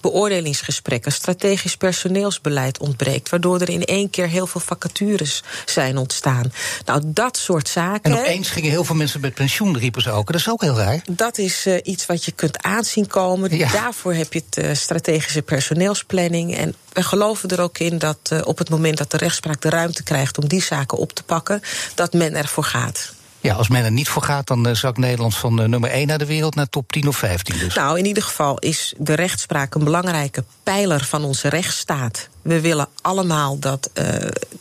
Beoordelingsgesprekken. 0.00 1.12
Strategisch 1.12 1.76
personeelsbeleid 1.76 2.78
ontbreekt, 2.78 3.28
waardoor 3.28 3.60
er 3.60 3.68
in 3.68 3.84
één 3.84 4.10
keer 4.10 4.28
heel 4.28 4.46
veel 4.46 4.60
vacatures 4.60 5.42
zijn 5.64 5.96
ontstaan. 5.96 6.52
Nou, 6.84 7.02
dat 7.04 7.36
soort 7.36 7.68
zaken. 7.68 8.12
En 8.12 8.18
opeens 8.18 8.48
gingen 8.48 8.70
heel 8.70 8.84
veel 8.84 8.94
mensen 8.94 9.20
met 9.20 9.34
pensioen, 9.34 9.78
riepen 9.78 10.02
ze 10.02 10.10
ook. 10.10 10.26
Dat 10.26 10.40
is 10.40 10.48
ook 10.48 10.62
heel 10.62 10.76
raar. 10.76 11.02
Dat 11.10 11.38
is 11.38 11.66
uh, 11.66 11.78
iets 11.82 12.06
wat 12.06 12.24
je 12.24 12.32
kunt 12.32 12.62
aanzien 12.62 13.06
komen. 13.06 13.56
Ja. 13.56 13.70
Daarvoor 13.72 14.14
heb 14.14 14.32
je 14.32 14.42
het 14.50 14.64
uh, 14.64 14.74
strategische 14.74 15.42
personeelsplanning. 15.42 16.56
En 16.56 16.74
we 16.92 17.02
geloven 17.02 17.48
er 17.48 17.60
ook 17.60 17.78
in 17.78 17.98
dat 17.98 18.18
uh, 18.32 18.40
op 18.44 18.58
het 18.58 18.70
moment 18.70 18.98
dat 18.98 19.10
de 19.10 19.16
rechtspraak 19.16 19.60
de 19.60 19.70
ruimte 19.70 20.02
krijgt 20.02 20.38
om 20.38 20.48
die 20.48 20.62
zaken 20.62 20.98
op 20.98 21.12
te 21.12 21.22
pakken, 21.22 21.62
dat 21.94 22.12
men 22.12 22.34
ervoor 22.34 22.64
gaat. 22.64 23.16
Ja, 23.40 23.54
als 23.54 23.68
men 23.68 23.84
er 23.84 23.92
niet 23.92 24.08
voor 24.08 24.22
gaat, 24.22 24.46
dan 24.46 24.68
uh, 24.68 24.74
zakt 24.74 24.98
Nederland 24.98 25.36
van 25.36 25.60
uh, 25.60 25.66
nummer 25.68 25.90
1 25.90 26.06
naar 26.06 26.18
de 26.18 26.26
wereld 26.26 26.54
naar 26.54 26.68
top 26.68 26.92
10 26.92 27.08
of 27.08 27.16
15. 27.16 27.58
Dus. 27.58 27.74
Nou, 27.74 27.98
in 27.98 28.04
ieder 28.04 28.22
geval 28.22 28.58
is 28.58 28.94
de 28.98 29.14
rechtspraak 29.14 29.74
een 29.74 29.84
belangrijke 29.84 30.44
pijler 30.62 31.04
van 31.04 31.24
onze 31.24 31.48
rechtsstaat. 31.48 32.28
We 32.48 32.60
willen 32.60 32.88
allemaal 33.00 33.58
dat 33.58 33.90
uh, 33.94 34.04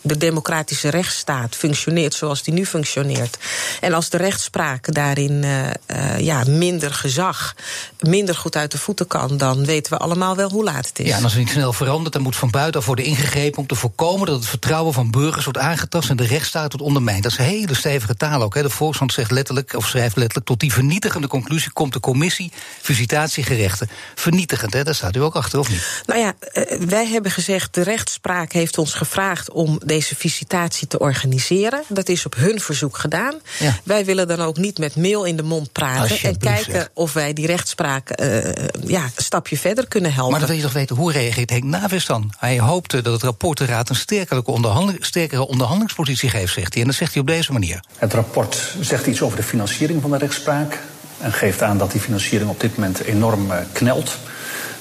de 0.01 0.17
democratische 0.17 0.89
rechtsstaat 0.89 1.56
functioneert 1.56 2.13
zoals 2.13 2.44
die 2.44 2.53
nu 2.53 2.65
functioneert. 2.65 3.38
En 3.82 3.94
als 3.94 4.10
de 4.10 4.17
rechtspraak 4.17 4.94
daarin 4.94 5.44
uh, 5.44 6.20
ja, 6.20 6.44
minder 6.48 6.94
gezag, 6.94 7.56
minder 8.00 8.36
goed 8.36 8.56
uit 8.56 8.72
de 8.72 8.77
voeten 8.77 9.08
kan, 9.08 9.38
dan 9.38 9.65
weten 9.65 9.94
we 9.94 10.00
allemaal 10.00 10.36
wel 10.36 10.50
hoe 10.50 10.63
laat 10.63 10.88
het 10.88 11.00
is. 11.00 11.08
Ja, 11.08 11.17
en 11.17 11.24
als 11.24 11.34
het 11.34 11.41
niet 11.41 11.51
snel 11.51 11.74
verandert, 11.74 12.13
dan 12.13 12.22
moet 12.22 12.36
van 12.36 12.51
buitenaf 12.51 12.86
worden 12.86 13.06
ingegrepen 13.06 13.60
om 13.60 13.67
te 13.67 13.75
voorkomen 13.75 14.27
dat 14.27 14.36
het 14.36 14.48
vertrouwen 14.48 14.94
van 14.94 15.12
burgers 15.12 15.44
wordt 15.44 15.60
aangetast 15.60 16.10
en 16.10 16.17
de 16.17 16.25
rechtsstaat 16.25 16.72
wordt 16.72 16.88
ondermijnd. 16.88 17.24
Dat 17.24 17.32
is 17.32 17.38
een 17.38 17.46
hele 17.46 17.75
stevige 17.75 18.15
taal 18.15 18.41
ook. 18.41 18.56
Hè. 18.56 18.62
De 18.62 18.70
Volkskrant 18.70 19.13
zegt 19.13 19.32
letterlijk, 19.32 19.74
of 19.74 19.88
schrijft 19.88 20.15
letterlijk, 20.15 20.48
tot 20.48 20.60
die 20.60 20.74
vernietigende 20.74 21.27
conclusie 21.27 21.72
komt 21.72 21.94
de 21.94 22.00
commissie 22.00 22.51
visitatiegerechten. 22.82 23.89
Vernietigend, 24.15 24.74
hè? 24.74 24.84
daar 24.84 24.96
staat 24.96 25.15
u 25.15 25.22
ook 25.22 25.36
achter, 25.36 25.60
of 25.60 25.70
niet? 25.70 26.03
Nou 26.06 26.20
ja, 26.20 26.34
wij 26.79 27.08
hebben 27.08 27.32
gezegd, 27.32 27.76
de 27.77 27.84
rechtspraak 27.84 28.51
heeft 28.51 28.77
ons 28.77 28.93
gevraagd 28.93 29.51
om 29.51 29.79
deze 29.86 30.15
visitatie 30.15 30.88
te 30.88 31.00
organiseren. 31.00 31.84
Dat 31.88 32.10
is 32.10 32.25
op 32.25 32.36
hun 32.36 32.60
verzoek 32.60 32.98
gedaan. 32.98 33.34
Ja. 33.60 33.79
Wij 33.84 34.05
willen 34.05 34.27
dan 34.27 34.39
ook 34.39 34.57
niet 34.57 34.77
met 34.77 34.96
mail 34.96 35.24
in 35.24 35.36
de 35.36 35.43
mond 35.43 35.72
praten 35.72 36.19
en 36.22 36.38
kijken 36.38 36.72
zeg. 36.72 36.89
of 36.93 37.13
wij 37.13 37.34
die 37.34 37.46
rechtspraak 37.46 38.22
uh, 38.22 38.43
ja, 38.86 39.03
een 39.03 39.12
stapje 39.24 39.57
verder 39.57 39.88
kunnen 39.88 40.13
helpen. 40.13 40.31
Maar 40.31 40.39
dan 40.39 40.50
wil 40.50 40.57
je 40.57 40.63
toch 40.63 40.74
weten, 40.74 40.96
hoe 40.96 41.12
reageert 41.12 41.50
Henk 41.50 41.63
Navis 41.63 42.05
dan? 42.05 42.34
Hij 42.38 42.60
hoopte 42.60 43.01
dat 43.01 43.13
het 43.13 43.24
rapport 43.24 43.57
de 43.57 43.65
Raad 43.65 43.89
een 43.89 43.96
sterkere, 43.96 44.46
onderhandeling, 44.46 45.05
sterkere 45.05 45.48
onderhandelingspositie 45.48 46.29
geeft, 46.29 46.53
zegt 46.53 46.74
hij. 46.74 46.81
En 46.81 46.88
dat 46.88 46.98
zegt 46.98 47.13
hij 47.13 47.22
op 47.22 47.27
deze 47.27 47.51
manier. 47.51 47.84
Het 47.98 48.13
rapport 48.13 48.75
zegt 48.79 49.07
iets 49.07 49.22
over 49.22 49.38
de 49.38 49.43
financiering 49.43 50.01
van 50.01 50.12
de 50.12 50.17
rechtspraak. 50.17 50.79
En 51.19 51.34
geeft 51.34 51.62
aan 51.62 51.77
dat 51.77 51.91
die 51.91 52.01
financiering 52.01 52.50
op 52.50 52.60
dit 52.60 52.77
moment 52.77 53.00
enorm 53.00 53.51
uh, 53.51 53.57
knelt. 53.72 54.17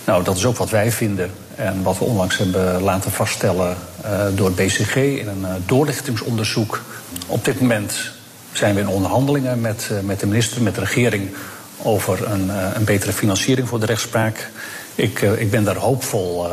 Nou, 0.05 0.25
dat 0.25 0.37
is 0.37 0.45
ook 0.45 0.57
wat 0.57 0.71
wij 0.71 0.93
vinden. 0.93 1.31
En 1.57 1.83
wat 1.83 1.99
we 1.99 2.05
onlangs 2.05 2.39
hebben 2.39 2.83
laten 2.83 3.11
vaststellen 3.11 3.77
uh, 4.05 4.27
door 4.35 4.47
het 4.47 4.57
BCG 4.57 4.97
in 4.97 5.29
een 5.29 5.41
uh, 5.41 5.55
doorlichtingsonderzoek. 5.67 6.83
Op 7.27 7.45
dit 7.45 7.61
moment 7.61 8.11
zijn 8.53 8.75
we 8.75 8.81
in 8.81 8.89
onderhandelingen 8.89 9.61
met, 9.61 9.89
uh, 9.93 9.99
met 10.01 10.21
de 10.21 10.27
minister, 10.27 10.63
met 10.63 10.75
de 10.75 10.81
regering. 10.81 11.35
over 11.83 12.31
een, 12.31 12.51
een 12.77 12.85
betere 12.85 13.13
financiering 13.13 13.69
voor 13.69 13.81
de 13.81 13.87
rechtspraak. 13.87 14.51
Ik, 14.95 15.21
ik 15.21 15.51
ben 15.51 15.65
daar 15.65 15.77
hoopvol 15.77 16.47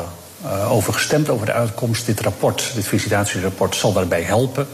over 0.69 0.93
gestemd, 0.93 1.29
over 1.29 1.45
de 1.45 1.53
uitkomst. 1.53 2.05
Dit 2.05 2.19
rapport, 2.19 2.71
dit 2.75 2.87
visitatierapport, 2.87 3.75
zal 3.75 3.93
daarbij 3.93 4.21
helpen. 4.21 4.67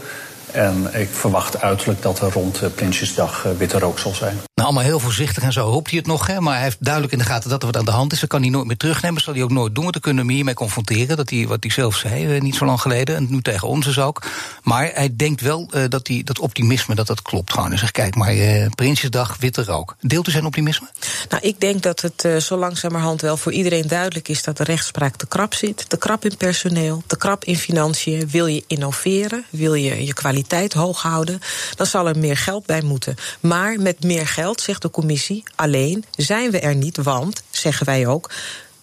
En 0.52 0.90
ik 0.92 1.08
verwacht 1.12 1.60
uiterlijk 1.60 2.02
dat 2.02 2.20
er 2.20 2.32
rond 2.32 2.74
Prinsjesdag 2.74 3.46
witte 3.58 3.78
rook 3.78 3.98
zal 3.98 4.14
zijn. 4.14 4.49
Nou, 4.60 4.72
allemaal 4.72 4.90
heel 4.90 5.00
voorzichtig 5.00 5.42
en 5.42 5.52
zo 5.52 5.70
hoopt 5.70 5.90
hij 5.90 5.98
het 5.98 6.06
nog. 6.06 6.26
Hè, 6.26 6.40
maar 6.40 6.54
hij 6.54 6.62
heeft 6.62 6.84
duidelijk 6.84 7.12
in 7.12 7.18
de 7.18 7.24
gaten 7.24 7.50
dat 7.50 7.60
er 7.60 7.66
wat 7.66 7.76
aan 7.76 7.84
de 7.84 7.90
hand 7.90 8.12
is. 8.12 8.20
Dat 8.20 8.28
kan 8.28 8.40
hij 8.40 8.50
nooit 8.50 8.66
meer 8.66 8.76
terugnemen. 8.76 9.22
Zal 9.22 9.34
hij 9.34 9.42
ook 9.42 9.50
nooit 9.50 9.74
doen. 9.74 9.82
Want 9.82 9.92
dan 9.92 10.02
kunnen 10.02 10.26
we 10.26 10.32
hiermee 10.32 10.54
confronteren. 10.54 11.16
Dat 11.16 11.30
hij, 11.30 11.46
wat 11.46 11.62
hij 11.62 11.72
zelf 11.72 11.96
zei, 11.96 12.34
eh, 12.34 12.40
niet 12.40 12.54
zo 12.54 12.64
lang 12.64 12.80
geleden. 12.80 13.16
En 13.16 13.26
nu 13.30 13.42
tegen 13.42 13.68
ons 13.68 13.86
is 13.86 13.98
ook. 13.98 14.22
Maar 14.62 14.90
hij 14.94 15.16
denkt 15.16 15.40
wel 15.40 15.68
uh, 15.74 15.84
dat 15.88 16.08
hij, 16.08 16.22
dat 16.24 16.38
optimisme 16.38 16.94
dat 16.94 17.06
dat 17.06 17.22
klopt. 17.22 17.52
Gewoon. 17.52 17.68
Hij 17.68 17.78
zegt, 17.78 17.92
kijk, 17.92 18.14
maar 18.14 18.34
uh, 18.34 18.66
Prinsjesdag, 18.74 19.36
witte 19.38 19.64
rook. 19.64 19.96
Deelt 20.00 20.28
u 20.28 20.30
zijn 20.30 20.46
optimisme? 20.46 20.88
Nou, 21.28 21.42
ik 21.42 21.60
denk 21.60 21.82
dat 21.82 22.00
het 22.00 22.24
uh, 22.24 22.36
zo 22.36 22.56
langzamerhand 22.56 23.20
wel 23.20 23.36
voor 23.36 23.52
iedereen 23.52 23.88
duidelijk 23.88 24.28
is 24.28 24.42
dat 24.42 24.56
de 24.56 24.64
rechtspraak 24.64 25.16
te 25.16 25.26
krap 25.26 25.54
zit. 25.54 25.88
Te 25.88 25.96
krap 25.96 26.24
in 26.24 26.36
personeel, 26.36 27.02
te 27.06 27.16
krap 27.16 27.44
in 27.44 27.56
financiën. 27.56 28.28
Wil 28.30 28.46
je 28.46 28.64
innoveren, 28.66 29.44
wil 29.50 29.74
je 29.74 30.04
je 30.06 30.14
kwaliteit 30.14 30.72
hoog 30.72 31.02
houden, 31.02 31.40
dan 31.76 31.86
zal 31.86 32.08
er 32.08 32.18
meer 32.18 32.36
geld 32.36 32.66
bij 32.66 32.82
moeten. 32.82 33.16
Maar 33.40 33.80
met 33.80 34.04
meer 34.04 34.26
geld, 34.26 34.48
zegt 34.58 34.82
de 34.82 34.90
commissie, 34.90 35.42
alleen 35.54 36.04
zijn 36.16 36.50
we 36.50 36.60
er 36.60 36.74
niet, 36.74 36.96
want, 36.96 37.42
zeggen 37.50 37.86
wij 37.86 38.06
ook 38.06 38.30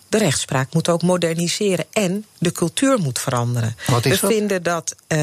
de 0.10 0.18
rechtspraak 0.18 0.74
moet 0.74 0.90
ook 0.90 1.02
moderniseren 1.02 1.86
en 1.92 2.26
de 2.38 2.52
cultuur 2.52 3.00
moet 3.00 3.20
veranderen. 3.20 3.76
Wat 3.88 4.06
is 4.06 4.20
we 4.20 4.28
dat? 4.28 4.36
vinden 4.36 4.64
dat 4.64 4.96
uh, 5.08 5.18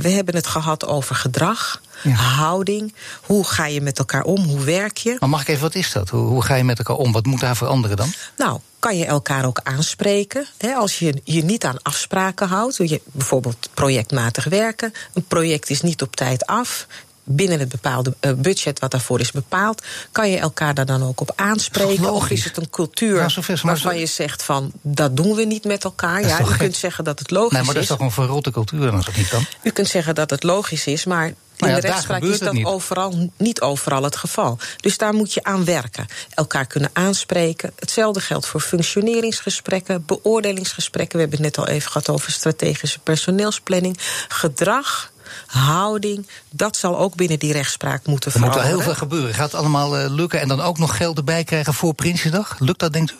we 0.00 0.08
hebben 0.08 0.34
het 0.34 0.46
gehad 0.46 0.86
over 0.86 1.14
gedrag, 1.14 1.80
ja. 2.02 2.10
houding. 2.10 2.94
Hoe 3.22 3.44
ga 3.44 3.66
je 3.66 3.80
met 3.80 3.98
elkaar 3.98 4.22
om? 4.22 4.44
Hoe 4.44 4.64
werk 4.64 4.96
je? 4.96 5.16
Maar 5.18 5.28
mag 5.28 5.40
ik 5.40 5.48
even, 5.48 5.62
wat 5.62 5.74
is 5.74 5.92
dat? 5.92 6.08
Hoe, 6.08 6.26
hoe 6.26 6.42
ga 6.42 6.54
je 6.54 6.64
met 6.64 6.78
elkaar 6.78 6.96
om? 6.96 7.12
Wat 7.12 7.26
moet 7.26 7.40
daar 7.40 7.56
veranderen 7.56 7.96
dan? 7.96 8.12
Nou, 8.36 8.60
kan 8.78 8.96
je 8.96 9.04
elkaar 9.04 9.44
ook 9.44 9.60
aanspreken. 9.62 10.46
Hè, 10.58 10.72
als 10.72 10.98
je 10.98 11.20
je 11.24 11.44
niet 11.44 11.64
aan 11.64 11.82
afspraken 11.82 12.48
houdt, 12.48 12.76
je, 12.76 13.00
bijvoorbeeld 13.04 13.68
projectmatig 13.74 14.44
werken. 14.44 14.92
Een 15.12 15.26
project 15.26 15.70
is 15.70 15.80
niet 15.80 16.02
op 16.02 16.16
tijd 16.16 16.46
af 16.46 16.86
binnen 17.24 17.58
het 17.58 17.68
bepaalde 17.68 18.14
uh, 18.20 18.32
budget 18.32 18.78
wat 18.78 18.90
daarvoor 18.90 19.20
is 19.20 19.30
bepaald, 19.30 19.82
kan 20.12 20.30
je 20.30 20.38
elkaar 20.38 20.74
daar 20.74 20.86
dan 20.86 21.02
ook 21.02 21.20
op 21.20 21.32
aanspreken? 21.36 22.12
Of 22.12 22.30
is 22.30 22.44
het 22.44 22.56
een 22.56 22.70
cultuur 22.70 23.30
zo 23.30 23.40
waarvan 23.62 23.98
je 23.98 24.06
zegt 24.06 24.42
van 24.42 24.72
dat 24.82 25.16
doen 25.16 25.34
we 25.34 25.44
niet 25.44 25.64
met 25.64 25.84
elkaar? 25.84 26.26
Ja, 26.26 26.40
u 26.40 26.56
kunt 26.56 26.76
zeggen 26.76 27.04
dat 27.04 27.18
het 27.18 27.30
logisch 27.30 27.50
is. 27.50 27.56
Nee, 27.56 27.64
maar 27.64 27.74
dat 27.74 27.82
is 27.82 27.88
toch 27.88 28.00
een 28.00 28.10
verrotte 28.10 28.50
cultuur 28.50 28.80
dan, 28.80 28.94
als 28.94 29.04
dat 29.04 29.16
niet 29.16 29.28
kan? 29.28 29.46
U 29.62 29.70
kunt 29.70 29.88
zeggen 29.88 30.14
dat 30.14 30.30
het 30.30 30.42
logisch 30.42 30.86
is, 30.86 31.04
maar 31.04 31.26
in 31.26 31.34
Nou 31.68 31.72
ja, 31.72 31.80
de 31.80 31.86
rechtspraak 31.86 32.22
is 32.22 32.38
dat 32.38 32.40
het 32.40 32.52
niet. 32.52 32.66
overal 32.66 33.30
niet 33.36 33.60
overal 33.60 34.02
het 34.02 34.16
geval. 34.16 34.58
Dus 34.80 34.98
daar 34.98 35.14
moet 35.14 35.34
je 35.34 35.42
aan 35.42 35.64
werken. 35.64 36.06
Elkaar 36.34 36.66
kunnen 36.66 36.90
aanspreken. 36.92 37.72
Hetzelfde 37.78 38.20
geldt 38.20 38.46
voor 38.46 38.60
functioneringsgesprekken, 38.60 40.04
beoordelingsgesprekken. 40.06 41.16
We 41.16 41.22
hebben 41.22 41.44
het 41.44 41.56
net 41.56 41.66
al 41.66 41.72
even 41.72 41.90
gehad 41.90 42.08
over 42.08 42.32
strategische 42.32 42.98
personeelsplanning. 42.98 43.98
Gedrag, 44.28 45.12
houding, 45.46 46.26
dat 46.50 46.76
zal 46.76 46.98
ook 46.98 47.14
binnen 47.14 47.38
die 47.38 47.52
rechtspraak 47.52 48.06
moeten 48.06 48.32
Er 48.32 48.40
moet 48.40 48.54
wel 48.54 48.62
heel 48.62 48.80
veel 48.80 48.94
gebeuren. 48.94 49.34
Gaat 49.34 49.52
het 49.52 49.60
allemaal 49.60 50.00
uh, 50.00 50.10
lukken 50.10 50.40
en 50.40 50.48
dan 50.48 50.60
ook 50.60 50.78
nog 50.78 50.96
geld 50.96 51.16
erbij 51.16 51.44
krijgen 51.44 51.74
voor 51.74 51.94
Prinsjesdag? 51.94 52.56
Lukt 52.58 52.78
dat, 52.78 52.92
denkt 52.92 53.10
u? 53.10 53.14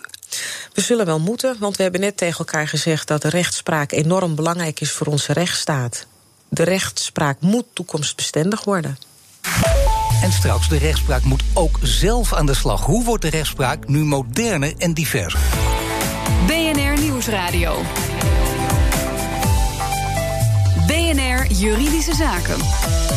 We 0.73 0.81
zullen 0.81 1.07
wel 1.07 1.21
moeten, 1.21 1.57
want 1.59 1.76
we 1.76 1.83
hebben 1.83 2.00
net 2.00 2.16
tegen 2.16 2.38
elkaar 2.38 2.69
gezegd 2.69 3.09
dat 3.09 3.23
de 3.23 3.28
rechtspraak 3.28 3.92
enorm 3.92 4.35
belangrijk 4.35 4.81
is 4.81 4.90
voor 4.90 5.07
onze 5.07 5.33
rechtsstaat. 5.33 6.07
De 6.49 6.62
rechtspraak 6.62 7.40
moet 7.40 7.66
toekomstbestendig 7.73 8.64
worden. 8.64 8.99
En 10.23 10.33
straks, 10.33 10.69
de 10.69 10.78
rechtspraak 10.78 11.23
moet 11.23 11.42
ook 11.52 11.78
zelf 11.83 12.33
aan 12.33 12.47
de 12.47 12.54
slag. 12.54 12.85
Hoe 12.85 13.04
wordt 13.04 13.23
de 13.23 13.31
rechtspraak 13.31 13.88
nu 13.88 14.04
moderner 14.04 14.75
en 14.78 14.95
diverser? 14.95 15.40
BNR 16.47 17.00
Nieuwsradio. 17.00 17.83
Juridische 21.50 22.14
Zaken. 22.14 23.12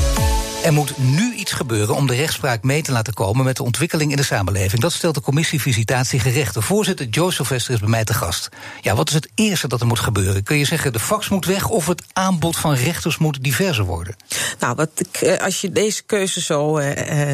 Er 0.65 0.73
moet 0.73 0.97
nu 0.97 1.33
iets 1.33 1.51
gebeuren 1.51 1.95
om 1.95 2.07
de 2.07 2.15
rechtspraak 2.15 2.63
mee 2.63 2.81
te 2.81 2.91
laten 2.91 3.13
komen 3.13 3.45
met 3.45 3.55
de 3.57 3.63
ontwikkeling 3.63 4.11
in 4.11 4.17
de 4.17 4.23
samenleving. 4.23 4.81
Dat 4.81 4.93
stelt 4.93 5.15
de 5.15 5.21
commissie 5.21 5.61
Visitatie 5.61 6.19
Gerechten. 6.19 6.63
Voorzitter 6.63 7.05
Joe 7.07 7.31
Sylvester 7.31 7.73
is 7.73 7.79
bij 7.79 7.89
mij 7.89 8.03
te 8.03 8.13
gast. 8.13 8.49
Ja, 8.81 8.95
wat 8.95 9.07
is 9.07 9.13
het 9.13 9.29
eerste 9.35 9.67
dat 9.67 9.81
er 9.81 9.87
moet 9.87 9.99
gebeuren? 9.99 10.43
Kun 10.43 10.57
je 10.57 10.65
zeggen 10.65 10.93
de 10.93 10.99
fax 10.99 11.29
moet 11.29 11.45
weg 11.45 11.69
of 11.69 11.87
het 11.87 12.03
aanbod 12.13 12.57
van 12.57 12.73
rechters 12.73 13.17
moet 13.17 13.43
diverser 13.43 13.83
worden? 13.83 14.15
Nou, 14.59 14.75
wat 14.75 14.89
ik, 14.95 15.21
eh, 15.21 15.43
als 15.43 15.61
je 15.61 15.71
deze 15.71 16.03
keuze 16.03 16.41
zo 16.41 16.79
uh, 16.79 16.89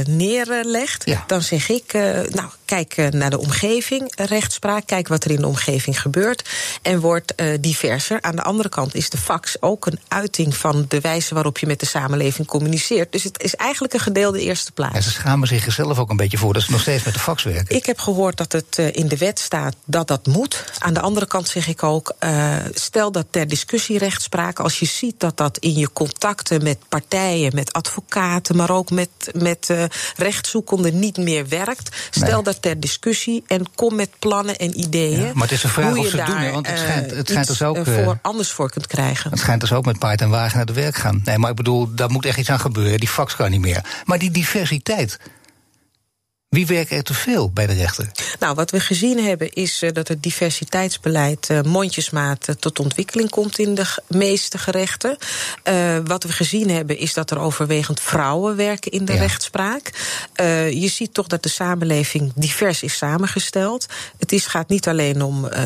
neerlegt, 0.05 1.05
Ja. 1.05 1.23
dan 1.27 1.41
zeg 1.41 1.69
ik, 1.69 1.93
uh, 1.93 2.01
nou, 2.29 2.49
kijk 2.65 2.95
naar 3.11 3.29
de 3.29 3.39
omgeving, 3.39 4.13
rechtspraak, 4.15 4.85
kijk 4.85 5.07
wat 5.07 5.23
er 5.23 5.31
in 5.31 5.41
de 5.41 5.47
omgeving 5.47 6.01
gebeurt 6.01 6.49
en 6.81 6.99
word 6.99 7.33
uh, 7.35 7.57
diverser. 7.59 8.21
Aan 8.21 8.35
de 8.35 8.43
andere 8.43 8.69
kant 8.69 8.95
is 8.95 9.09
de 9.09 9.17
fax 9.17 9.61
ook 9.61 9.85
een 9.85 9.99
uiting 10.07 10.55
van 10.57 10.85
de 10.87 10.99
wijze 11.01 11.33
waarop 11.33 11.57
je 11.57 11.65
met 11.65 11.79
de 11.79 11.85
samenleving 11.85 12.47
communiceert. 12.47 13.11
Dus 13.11 13.20
het 13.23 13.43
is 13.43 13.55
eigenlijk 13.55 13.93
een 13.93 13.99
gedeelde 13.99 14.41
eerste 14.41 14.71
plaats. 14.71 14.95
En 14.95 15.03
ze 15.03 15.11
schamen 15.11 15.47
zich 15.47 15.65
er 15.65 15.71
zelf 15.71 15.99
ook 15.99 16.09
een 16.09 16.17
beetje 16.17 16.37
voor 16.37 16.53
dat 16.53 16.63
ze 16.63 16.71
nog 16.71 16.81
steeds 16.81 17.03
met 17.03 17.13
de 17.13 17.19
fax 17.19 17.43
werken. 17.43 17.75
Ik 17.75 17.85
heb 17.85 17.99
gehoord 17.99 18.37
dat 18.37 18.51
het 18.51 18.77
uh, 18.79 18.87
in 18.91 19.07
de 19.07 19.17
wet 19.17 19.39
staat 19.39 19.75
dat 19.85 20.07
dat 20.07 20.27
moet. 20.27 20.63
Aan 20.79 20.93
de 20.93 20.99
andere 21.01 21.25
kant 21.27 21.47
zeg 21.47 21.67
ik 21.67 21.83
ook, 21.83 22.13
uh, 22.19 22.55
stel 22.73 23.11
dat 23.11 23.25
ter 23.29 23.47
discussie 23.47 23.97
rechtspraak, 23.97 24.59
als 24.59 24.79
je 24.79 24.85
ziet 24.85 25.19
dat 25.19 25.37
dat 25.37 25.57
in 25.57 25.73
je 25.73 25.93
contacten 25.93 26.63
met 26.63 26.77
partijen, 26.89 27.51
met 27.55 27.73
advocaten, 27.73 28.55
maar 28.55 28.69
ook 28.69 28.89
met, 28.91 29.09
met 29.33 29.67
uh, 29.71 29.83
rechtszoekenden 30.15 30.99
niet 30.99 31.17
meer 31.17 31.47
werkt, 31.47 31.95
stel 32.09 32.33
Nee. 32.33 32.43
dat 32.43 32.61
ter 32.61 32.79
discussie 32.79 33.43
en 33.47 33.65
kom 33.75 33.95
met 33.95 34.09
plannen 34.19 34.57
en 34.57 34.79
ideeën. 34.79 35.19
Ja, 35.25 35.31
maar 35.33 35.43
het 35.43 35.51
is 35.51 35.63
een 35.63 35.69
vraag 35.69 35.95
of 35.97 36.05
ze 36.07 36.17
het 36.17 36.17
daar, 36.17 36.25
doen, 36.25 36.37
hè, 36.37 36.51
want 36.51 36.67
het 36.67 36.75
eh, 36.75 36.81
schijnt- 36.83 37.11
het 37.11 37.29
schijnt 37.29 37.47
dus 37.47 37.61
ook, 37.61 37.75
eh, 37.75 37.97
eh, 37.99 38.03
voor, 38.05 38.19
anders 38.21 38.51
voor 38.51 38.69
kunt 38.69 38.87
krijgen. 38.87 39.29
Het 39.29 39.39
schijnt 39.39 39.61
dus 39.61 39.73
ook 39.73 39.85
met 39.85 39.99
paard 39.99 40.21
en 40.21 40.29
wagen 40.29 40.57
naar 40.57 40.65
de 40.65 40.73
werk 40.73 40.95
gaan. 40.95 41.21
Nee, 41.25 41.37
maar 41.37 41.49
ik 41.49 41.55
bedoel, 41.55 41.95
daar 41.95 42.09
moet 42.09 42.25
echt 42.25 42.37
iets 42.37 42.49
aan 42.49 42.59
gebeuren. 42.59 42.99
Die 42.99 43.09
fax 43.11 43.35
kan 43.35 43.51
niet 43.51 43.61
meer. 43.61 44.01
Maar 44.05 44.19
die 44.19 44.31
diversiteit. 44.31 45.17
Wie 46.49 46.65
werkt 46.67 46.91
er 46.91 47.03
te 47.03 47.13
veel 47.13 47.51
bij 47.51 47.67
de 47.67 47.73
rechter? 47.73 48.11
Nou, 48.39 48.55
wat 48.55 48.71
we 48.71 48.79
gezien 48.79 49.23
hebben 49.23 49.53
is 49.53 49.83
uh, 49.83 49.91
dat 49.91 50.07
het 50.07 50.23
diversiteitsbeleid 50.23 51.47
uh, 51.51 51.61
mondjesmaat 51.61 52.47
uh, 52.49 52.55
tot 52.55 52.79
ontwikkeling 52.79 53.29
komt 53.29 53.59
in 53.59 53.75
de 53.75 53.85
meeste 54.07 54.57
gerechten. 54.57 55.17
Uh, 55.69 55.97
wat 56.03 56.23
we 56.23 56.31
gezien 56.31 56.69
hebben 56.69 56.97
is 56.97 57.13
dat 57.13 57.31
er 57.31 57.39
overwegend 57.39 57.99
vrouwen 57.99 58.55
werken 58.55 58.91
in 58.91 59.05
de 59.05 59.13
Ja. 59.13 59.19
rechtspraak. 59.19 59.91
Uh, 60.41 60.71
je 60.71 60.87
ziet 60.87 61.13
toch 61.13 61.27
dat 61.27 61.43
de 61.43 61.49
samenleving 61.49 62.31
divers 62.35 62.83
is 62.83 62.97
samengesteld. 62.97 63.85
Het 64.19 64.31
is, 64.31 64.45
gaat 64.45 64.69
niet 64.69 64.87
alleen 64.87 65.21
om. 65.21 65.45
Uh, 65.45 65.63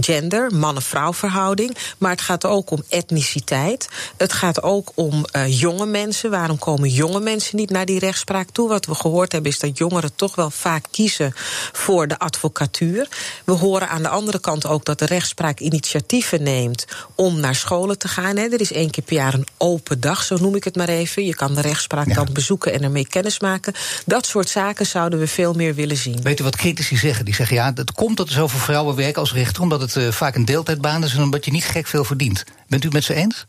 Gender, 0.00 0.54
man-vrouw 0.54 1.12
verhouding. 1.12 1.76
Maar 1.98 2.10
het 2.10 2.20
gaat 2.20 2.44
ook 2.44 2.70
om 2.70 2.82
etniciteit. 2.88 3.88
Het 4.16 4.32
gaat 4.32 4.62
ook 4.62 4.92
om 4.94 5.24
uh, 5.36 5.60
jonge 5.60 5.86
mensen. 5.86 6.30
Waarom 6.30 6.58
komen 6.58 6.88
jonge 6.88 7.20
mensen 7.20 7.56
niet 7.56 7.70
naar 7.70 7.84
die 7.86 7.98
rechtspraak 7.98 8.50
toe? 8.50 8.68
Wat 8.68 8.86
we 8.86 8.94
gehoord 8.94 9.32
hebben 9.32 9.50
is 9.50 9.58
dat 9.58 9.78
jongeren 9.78 10.10
toch 10.14 10.34
wel 10.34 10.50
vaak 10.50 10.84
kiezen 10.90 11.32
voor 11.72 12.08
de 12.08 12.18
advocatuur. 12.18 13.08
We 13.44 13.52
horen 13.52 13.88
aan 13.88 14.02
de 14.02 14.08
andere 14.08 14.38
kant 14.40 14.66
ook 14.66 14.84
dat 14.84 14.98
de 14.98 15.06
rechtspraak 15.06 15.60
initiatieven 15.60 16.42
neemt 16.42 16.84
om 17.14 17.40
naar 17.40 17.54
scholen 17.54 17.98
te 17.98 18.08
gaan. 18.08 18.36
Hè. 18.36 18.42
Er 18.42 18.60
is 18.60 18.72
één 18.72 18.90
keer 18.90 19.04
per 19.04 19.16
jaar 19.16 19.34
een 19.34 19.46
open 19.56 20.00
dag, 20.00 20.22
zo 20.22 20.36
noem 20.36 20.54
ik 20.54 20.64
het 20.64 20.76
maar 20.76 20.88
even. 20.88 21.24
Je 21.24 21.34
kan 21.34 21.54
de 21.54 21.60
rechtspraak 21.60 22.06
Ja. 22.08 22.14
dan 22.14 22.28
bezoeken 22.32 22.72
en 22.72 22.82
ermee 22.82 23.06
kennis 23.06 23.40
maken. 23.40 23.74
Dat 24.06 24.26
soort 24.26 24.48
zaken 24.48 24.86
zouden 24.86 25.18
we 25.18 25.26
veel 25.26 25.52
meer 25.52 25.74
willen 25.74 25.96
zien. 25.96 26.22
Weet 26.22 26.40
u 26.40 26.44
wat 26.44 26.56
critici 26.56 26.96
zeggen? 26.96 27.24
Die 27.24 27.34
zeggen 27.34 27.56
ja, 27.56 27.72
het 27.74 27.92
komt 27.92 28.16
dat 28.16 28.26
er 28.26 28.32
zoveel 28.32 28.58
vrouwen 28.60 28.96
werken 28.96 29.20
als 29.20 29.32
rechter, 29.32 29.62
omdat 29.62 29.80
het 29.80 29.87
uh, 29.96 30.12
vaak 30.12 30.34
een 30.34 30.44
deeltijdbaan 30.44 31.04
is 31.04 31.14
en 31.14 31.22
omdat 31.22 31.44
je 31.44 31.50
niet 31.50 31.64
gek 31.64 31.86
veel 31.86 32.04
verdient. 32.04 32.44
Bent 32.68 32.82
u 32.82 32.86
het 32.86 32.94
met 32.94 33.04
ze 33.04 33.14
eens? 33.14 33.46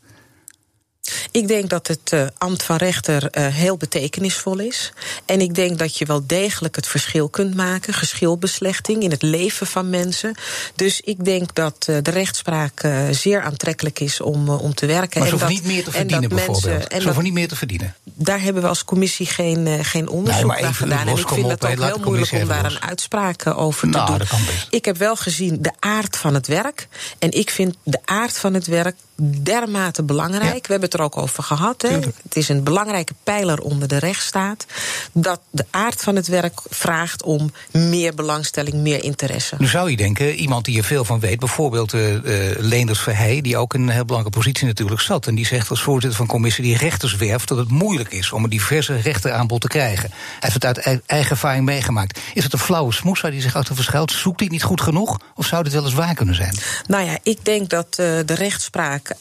Ik 1.30 1.48
denk 1.48 1.70
dat 1.70 1.86
het 1.86 2.10
uh, 2.14 2.26
ambt 2.38 2.62
van 2.62 2.76
rechter 2.76 3.22
uh, 3.38 3.46
heel 3.46 3.76
betekenisvol 3.76 4.58
is. 4.58 4.92
En 5.24 5.40
ik 5.40 5.54
denk 5.54 5.78
dat 5.78 5.98
je 5.98 6.04
wel 6.04 6.26
degelijk 6.26 6.76
het 6.76 6.86
verschil 6.86 7.28
kunt 7.28 7.54
maken, 7.54 7.94
geschilbeslechting 7.94 9.02
in 9.02 9.10
het 9.10 9.22
leven 9.22 9.66
van 9.66 9.90
mensen. 9.90 10.34
Dus 10.74 11.00
ik 11.00 11.24
denk 11.24 11.54
dat 11.54 11.86
uh, 11.90 11.96
de 12.02 12.10
rechtspraak 12.10 12.88
zeer 13.10 13.42
aantrekkelijk 13.42 14.00
is 14.00 14.20
om, 14.20 14.48
om 14.48 14.74
te 14.74 14.86
werken. 14.86 15.20
Maar 15.20 15.28
ze 15.28 15.34
en 15.34 15.40
hoeven 15.40 15.54
dat, 15.54 15.64
niet 15.64 15.74
meer 15.74 15.84
te 15.84 15.90
en 15.90 15.96
verdienen, 15.96 16.28
dat 16.28 16.38
mensen- 16.38 16.52
bijvoorbeeld. 16.52 16.92
en 16.92 17.00
Ze 17.00 17.06
hoeven 17.06 17.24
niet 17.24 17.32
meer 17.32 17.48
te 17.48 17.56
verdienen. 17.56 17.94
Daar 18.22 18.40
hebben 18.40 18.62
we 18.62 18.68
als 18.68 18.84
commissie 18.84 19.26
geen, 19.26 19.66
eh, 19.66 19.78
geen 19.82 20.08
onderzoek 20.08 20.52
Nee, 20.52 20.62
naar 20.62 20.74
gedaan. 20.74 21.06
En 21.06 21.16
ik 21.16 21.28
vind 21.28 21.46
hè, 21.46 21.52
ook 21.52 21.62
heel 21.62 21.98
moeilijk 22.04 22.32
om 22.32 22.48
daar 22.48 22.64
een 22.64 22.82
uitspraak 22.82 23.42
eh, 23.42 23.58
over 23.58 23.88
Nou, 23.88 24.04
te 24.04 24.10
doen. 24.10 24.18
dat 24.18 24.28
kan 24.28 24.44
best. 24.46 24.66
Ik 24.70 24.84
heb 24.84 24.96
wel 24.96 25.16
gezien 25.16 25.58
de 25.60 25.72
aard 25.78 26.16
van 26.16 26.34
het 26.34 26.46
werk. 26.46 26.88
En 27.18 27.30
ik 27.30 27.50
vind 27.50 27.76
de 27.82 27.98
aard 28.04 28.38
van 28.38 28.54
het 28.54 28.66
werk 28.66 28.96
dermate 29.42 30.02
belangrijk. 30.02 30.42
Ja. 30.42 30.60
We 30.60 30.66
hebben 30.66 30.90
het 30.90 30.94
er 30.94 31.00
ook 31.00 31.16
over 31.16 31.42
gehad. 31.42 31.82
Hè. 31.82 31.88
Het 31.98 32.36
is 32.36 32.48
een 32.48 32.62
belangrijke 32.62 33.14
pijler 33.22 33.60
onder 33.60 33.88
de 33.88 33.98
rechtsstaat. 33.98 34.66
Dat 35.12 35.40
de 35.50 35.64
aard 35.70 36.00
van 36.00 36.16
het 36.16 36.26
werk 36.26 36.60
vraagt 36.68 37.22
om 37.22 37.52
meer 37.70 38.14
belangstelling, 38.14 38.74
meer 38.74 39.04
interesse. 39.04 39.54
Nu 39.58 39.66
zou 39.66 39.90
je 39.90 39.96
denken, 39.96 40.34
iemand 40.34 40.64
die 40.64 40.78
er 40.78 40.84
veel 40.84 41.04
van 41.04 41.20
weet, 41.20 41.38
bijvoorbeeld 41.38 41.92
uh, 41.94 42.12
uh, 42.12 42.20
Leenders 42.58 43.00
Verheij, 43.00 43.40
die 43.40 43.56
ook 43.56 43.74
in 43.74 43.80
een 43.80 43.88
heel 43.88 44.04
belangrijke 44.04 44.38
positie 44.38 44.66
natuurlijk 44.66 45.00
zat. 45.00 45.26
En 45.26 45.34
die 45.34 45.46
zegt 45.46 45.70
als 45.70 45.82
voorzitter 45.82 46.18
van 46.18 46.26
commissie 46.26 46.64
die 46.64 46.76
rechters 46.76 47.16
werft 47.16 47.48
dat 47.48 47.58
het 47.58 47.70
moeilijk 47.70 48.09
is 48.12 48.32
om 48.32 48.44
een 48.44 48.50
diverse 48.50 48.96
rechteraanbod 49.00 49.60
te 49.60 49.68
krijgen. 49.68 50.10
Hij 50.10 50.38
heeft 50.38 50.54
het 50.54 50.64
uit 50.64 50.78
ei- 50.78 51.00
eigen 51.06 51.30
ervaring 51.30 51.64
meegemaakt. 51.64 52.18
Is 52.34 52.44
het 52.44 52.52
een 52.52 52.58
flauwe 52.58 52.92
smoes 52.92 53.20
waar 53.20 53.30
hij 53.30 53.40
zich 53.40 53.56
achter 53.56 53.74
verschuilt? 53.74 54.12
Zoekt 54.12 54.38
hij 54.38 54.48
het 54.48 54.50
niet 54.50 54.62
goed 54.62 54.80
genoeg? 54.80 55.20
Of 55.34 55.46
zou 55.46 55.62
dit 55.62 55.72
wel 55.72 55.84
eens 55.84 55.94
waar 55.94 56.14
kunnen 56.14 56.34
zijn? 56.34 56.54
Nou 56.86 57.04
ja, 57.04 57.18
ik 57.22 57.44
denk 57.44 57.68
dat 57.68 57.86
uh, 57.90 58.06
de 58.24 58.34
rechtspraak 58.34 59.14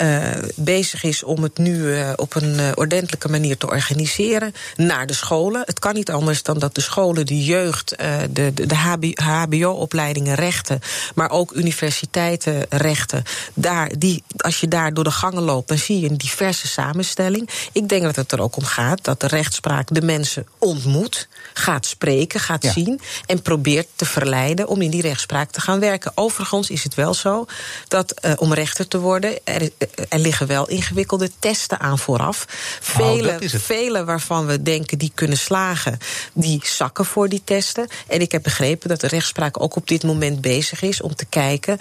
bezig 0.56 1.04
is 1.04 1.24
om 1.24 1.44
het 1.44 1.58
nu 1.58 2.04
op 2.16 2.36
een 2.36 2.78
ordentelijke 2.78 3.30
manier 3.30 3.58
te 3.58 3.68
organiseren 3.68 4.54
naar 4.76 5.08
de 5.08 5.14
scholen. 5.14 5.62
Het 5.66 5.80
kan 5.80 5.94
niet 5.94 6.12
anders 6.12 6.44
dan 6.44 6.60
dat 6.60 6.76
de 6.76 6.82
scholen 6.82 7.26
de 7.26 7.44
jeugd, 7.44 7.90
de, 8.30 8.54
de, 8.54 8.66
de 8.66 8.76
HBO-opleidingen 9.16 10.36
rechten, 10.36 10.80
maar 11.16 11.30
ook 11.30 11.52
universiteiten 11.52 12.66
rechten. 12.70 13.24
Daar, 13.54 13.92
die, 13.98 14.24
als 14.38 14.60
je 14.60 14.68
daar 14.68 14.94
door 14.94 15.04
de 15.04 15.12
gangen 15.12 15.44
loopt, 15.44 15.68
dan 15.68 15.78
zie 15.78 16.00
je 16.00 16.10
een 16.10 16.18
diverse 16.18 16.68
samenstelling. 16.68 17.50
Ik 17.72 17.90
denk 17.90 18.04
dat 18.04 18.16
het 18.16 18.32
er 18.32 18.42
ook 18.42 18.56
om 18.56 18.64
gaat 18.64 18.79
dat 19.02 19.20
de 19.20 19.28
rechtspraak 19.28 19.88
de 19.92 20.02
mensen 20.02 20.48
ontmoet, 20.58 21.28
gaat 21.54 21.86
spreken, 21.86 22.40
gaat 22.40 22.66
zien 22.66 23.02
en 23.26 23.42
probeert 23.42 23.88
te 23.96 24.06
verleiden 24.06 24.68
om 24.68 24.82
in 24.82 24.90
die 24.90 25.02
rechtspraak 25.02 25.52
te 25.52 25.62
gaan 25.62 25.80
werken. 25.80 26.12
Overigens 26.16 26.70
is 26.70 26.84
het 26.84 26.96
wel 26.96 27.14
zo 27.14 27.46
dat 27.88 28.14
uh, 28.26 28.34
om 28.36 28.54
rechter 28.54 28.88
te 28.88 29.00
worden, 29.00 29.40
er, 29.44 29.62
eh, 29.62 29.88
er, 30.10 30.20
liggen 30.20 30.48
wel 30.48 30.68
ingewikkelde 30.68 31.32
testen 31.40 31.80
aan 31.80 32.00
vooraf. 32.00 32.46
Vele, 32.82 33.38
oh, 33.42 33.50
vele 33.60 34.04
waarvan 34.04 34.46
we 34.46 34.62
denken 34.62 34.98
die 34.98 35.12
kunnen 35.16 35.38
slagen, 35.38 35.98
die 36.34 36.62
zakken 36.64 37.06
voor 37.06 37.30
die 37.30 37.42
testen. 37.44 37.88
En 38.08 38.22
ik 38.22 38.32
heb 38.32 38.44
begrepen 38.44 38.90
dat 38.90 39.02
de 39.02 39.08
rechtspraak 39.08 39.62
ook 39.62 39.76
op 39.76 39.88
dit 39.88 40.04
moment 40.04 40.42
bezig 40.42 40.82
is 40.82 41.02
om 41.02 41.16
te 41.16 41.26
kijken 41.26 41.78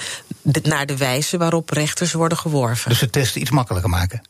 naar 0.63 0.87
de 0.87 0.97
wijze 0.97 1.37
waarop 1.39 1.71
rechters 1.71 2.13
worden 2.13 2.39
geworven. 2.39 2.91
Dus 2.91 2.99
de 2.99 3.11
testen 3.11 3.41
iets 3.41 3.51
makkelijker 3.51 3.91
maken? 3.91 4.23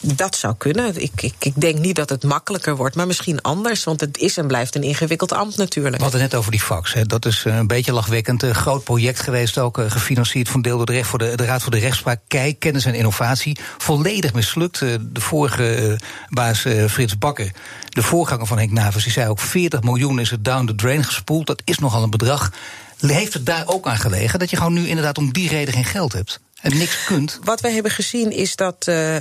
Dat 0.00 0.36
zou 0.36 0.54
kunnen. 0.58 1.02
Ik, 1.02 1.22
ik, 1.22 1.34
ik, 1.38 1.60
denk 1.60 1.78
niet 1.78 1.96
dat 1.96 2.08
het 2.08 2.22
makkelijker 2.22 2.76
wordt, 2.76 2.96
maar 2.96 3.06
misschien 3.06 3.42
anders. 3.42 3.84
Want 3.84 4.00
het 4.00 4.18
is 4.18 4.36
en 4.36 4.46
blijft 4.46 4.74
een 4.74 4.82
ingewikkeld 4.82 5.32
ambt 5.32 5.56
natuurlijk. 5.56 5.96
We 5.96 6.02
hadden 6.02 6.20
net 6.20 6.34
over 6.34 6.50
die 6.50 6.60
fax. 6.60 6.92
Hè. 6.92 7.04
Dat 7.04 7.26
is 7.26 7.44
eh, 7.44 7.56
een 7.56 7.66
beetje 7.66 7.92
lachwekkend. 7.92 8.42
Een 8.42 8.54
groot 8.54 8.84
project 8.84 9.20
geweest, 9.20 9.58
ook 9.58 9.78
uh, 9.78 9.90
gefinancierd 9.90 10.48
van 10.48 10.62
deel 10.62 10.76
door 10.76 10.86
de, 10.86 10.92
recht 10.92 11.08
voor 11.08 11.18
de, 11.18 11.36
de, 11.36 11.44
Raad 11.44 11.62
voor 11.62 11.70
de 11.70 11.78
Rechtspraak. 11.78 12.20
Kijk, 12.28 12.58
kennis 12.58 12.84
en 12.84 12.94
innovatie. 12.94 13.58
Volledig 13.78 14.32
mislukt. 14.32 14.80
Uh, 14.80 14.94
de 15.00 15.20
vorige 15.20 15.98
baas 16.28 16.58
Frits 16.88 17.18
Bakker, 17.18 17.50
de 17.88 18.02
voorganger 18.02 18.46
van 18.46 18.58
Henk 18.58 18.70
Navers, 18.70 19.04
die 19.04 19.12
zei 19.12 19.28
ook 19.28 19.40
40 19.40 19.82
miljoen 19.82 20.18
is 20.18 20.30
het 20.30 20.44
down 20.44 20.66
the 20.66 20.74
drain 20.74 21.04
gespoeld. 21.04 21.46
Dat 21.46 21.62
is 21.64 21.78
nogal 21.78 22.02
een 22.02 22.10
bedrag. 22.10 22.52
Heeft 22.98 23.34
het 23.34 23.46
daar 23.46 23.66
ook 23.66 23.86
aan 23.86 23.98
gelegen 23.98 24.38
dat 24.38 24.50
je 24.50 24.56
gewoon 24.56 24.72
nu 24.72 24.86
inderdaad 24.86 25.18
om 25.18 25.32
die 25.32 25.48
reden 25.48 25.74
geen 25.74 25.84
geld 25.84 26.12
hebt? 26.12 26.40
En 26.62 26.78
niks 26.78 27.04
kunt? 27.04 27.38
Wat 27.44 27.60
wij 27.60 27.72
hebben 27.72 27.92
gezien 27.92 28.30
is 28.30 28.56
dat 28.56 28.74
uh, 28.74 29.16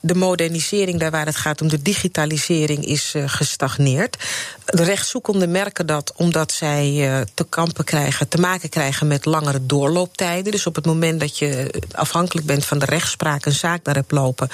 de 0.00 0.14
modernisering, 0.14 1.00
daar 1.00 1.10
waar 1.10 1.26
het 1.26 1.36
gaat 1.36 1.60
om 1.62 1.68
de 1.68 1.82
digitalisering, 1.82 2.86
is 2.86 3.12
uh, 3.16 3.22
gestagneerd. 3.26 4.16
De 4.64 4.84
rechtszoekenden 4.84 5.50
merken 5.50 5.86
dat 5.86 6.12
omdat 6.16 6.52
zij 6.52 6.92
uh, 6.92 7.20
te 7.34 7.44
kampen 7.48 7.84
krijgen, 7.84 8.28
te 8.28 8.38
maken 8.38 8.68
krijgen 8.68 9.06
met 9.06 9.24
langere 9.24 9.66
doorlooptijden. 9.66 10.52
Dus 10.52 10.66
op 10.66 10.74
het 10.74 10.86
moment 10.86 11.20
dat 11.20 11.38
je 11.38 11.82
afhankelijk 11.92 12.46
bent 12.46 12.64
van 12.64 12.78
de 12.78 12.86
rechtspraak 12.86 13.46
een 13.46 13.52
zaak 13.52 13.84
daar 13.84 13.94
hebt 13.94 14.12
lopen, 14.12 14.48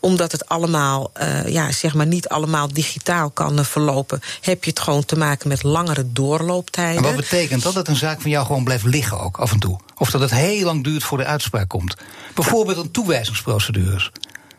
omdat 0.00 0.32
het 0.32 0.48
allemaal, 0.48 1.12
ja, 1.46 1.72
zeg 1.72 1.94
maar 1.94 2.06
niet 2.06 2.28
allemaal 2.28 2.72
digitaal 2.72 3.30
kan 3.30 3.64
verlopen, 3.64 4.20
heb 4.40 4.64
je 4.64 4.70
het 4.70 4.80
gewoon 4.80 5.04
te 5.04 5.16
maken 5.16 5.48
met 5.48 5.62
langere 5.62 6.12
doorlooptijden. 6.12 6.96
En 6.96 7.02
wat 7.02 7.16
betekent 7.16 7.62
dat 7.62 7.74
dat 7.74 7.88
een 7.88 7.96
zaak 7.96 8.20
van 8.20 8.30
jou 8.30 8.46
gewoon 8.46 8.64
blijft 8.64 8.84
liggen 8.84 9.20
ook 9.20 9.38
af 9.38 9.52
en 9.52 9.58
toe? 9.58 9.78
Of 10.00 10.10
dat 10.10 10.20
het 10.20 10.30
heel 10.30 10.64
lang 10.64 10.84
duurt 10.84 11.02
voor 11.02 11.18
de 11.18 11.24
uitspraak 11.24 11.68
komt. 11.68 11.94
Bijvoorbeeld 12.34 12.76
een 12.76 12.90
toewijzingsprocedures. 12.90 14.10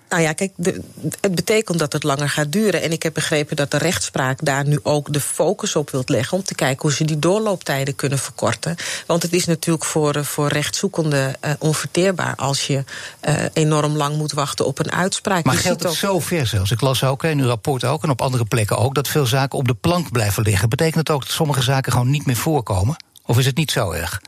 Nou 0.10 0.24
ja, 0.24 0.34
kijk, 0.34 0.52
de, 0.56 0.82
het 1.22 1.36
betekent 1.36 1.80
dat 1.80 1.94
het 1.94 2.04
langer 2.04 2.30
gaat 2.30 2.52
duren. 2.52 2.82
En 2.82 2.92
ik 2.92 3.04
heb 3.04 3.14
begrepen 3.14 3.56
dat 3.56 3.72
de 3.72 3.78
rechtspraak 3.78 4.40
daar 4.46 4.68
nu 4.68 4.80
ook 4.84 5.14
de 5.14 5.20
focus 5.20 5.76
op 5.76 5.90
wilt 5.90 6.10
leggen. 6.10 6.38
om 6.38 6.44
te 6.44 6.56
kijken 6.56 6.82
hoe 6.82 6.94
ze 6.94 7.04
die 7.04 7.20
doorlooptijden 7.20 7.96
kunnen 7.96 8.20
verkorten. 8.20 8.76
Want 9.06 9.22
het 9.22 9.34
is 9.34 9.46
natuurlijk 9.46 9.86
voor, 9.86 10.26
voor 10.26 10.48
rechtszoekenden 10.48 11.36
uh, 11.46 11.52
onverteerbaar. 11.60 12.36
als 12.36 12.68
je 12.68 12.84
uh, 13.22 13.36
enorm 13.54 13.98
lang 13.98 14.18
moet 14.18 14.32
wachten 14.32 14.66
op 14.66 14.80
een 14.80 14.92
uitspraak. 14.92 15.46
Maar 15.46 15.54
je 15.54 15.60
geldt 15.60 15.84
het 15.84 15.92
ook... 15.92 15.98
zo 15.98 16.20
ver 16.20 16.48
zelfs? 16.48 16.72
Ik 16.72 16.82
las 16.82 17.04
ook 17.04 17.24
in 17.24 17.40
uw 17.40 17.48
rapport 17.48 17.84
ook 17.84 18.04
en 18.04 18.10
op 18.10 18.22
andere 18.22 18.46
plekken 18.46 18.78
ook. 18.78 18.96
dat 18.96 19.08
veel 19.08 19.26
zaken 19.26 19.58
op 19.58 19.68
de 19.68 19.74
plank 19.74 20.12
blijven 20.12 20.44
liggen. 20.44 20.70
Betekent 20.70 20.96
het 20.96 21.10
ook 21.10 21.22
dat 21.22 21.32
sommige 21.32 21.62
zaken 21.62 21.92
gewoon 21.92 22.10
niet 22.10 22.26
meer 22.26 22.36
voorkomen? 22.36 22.96
Of 23.26 23.38
is 23.38 23.46
het 23.46 23.58
niet 23.58 23.72
zo 23.72 23.92
erg? 23.92 24.22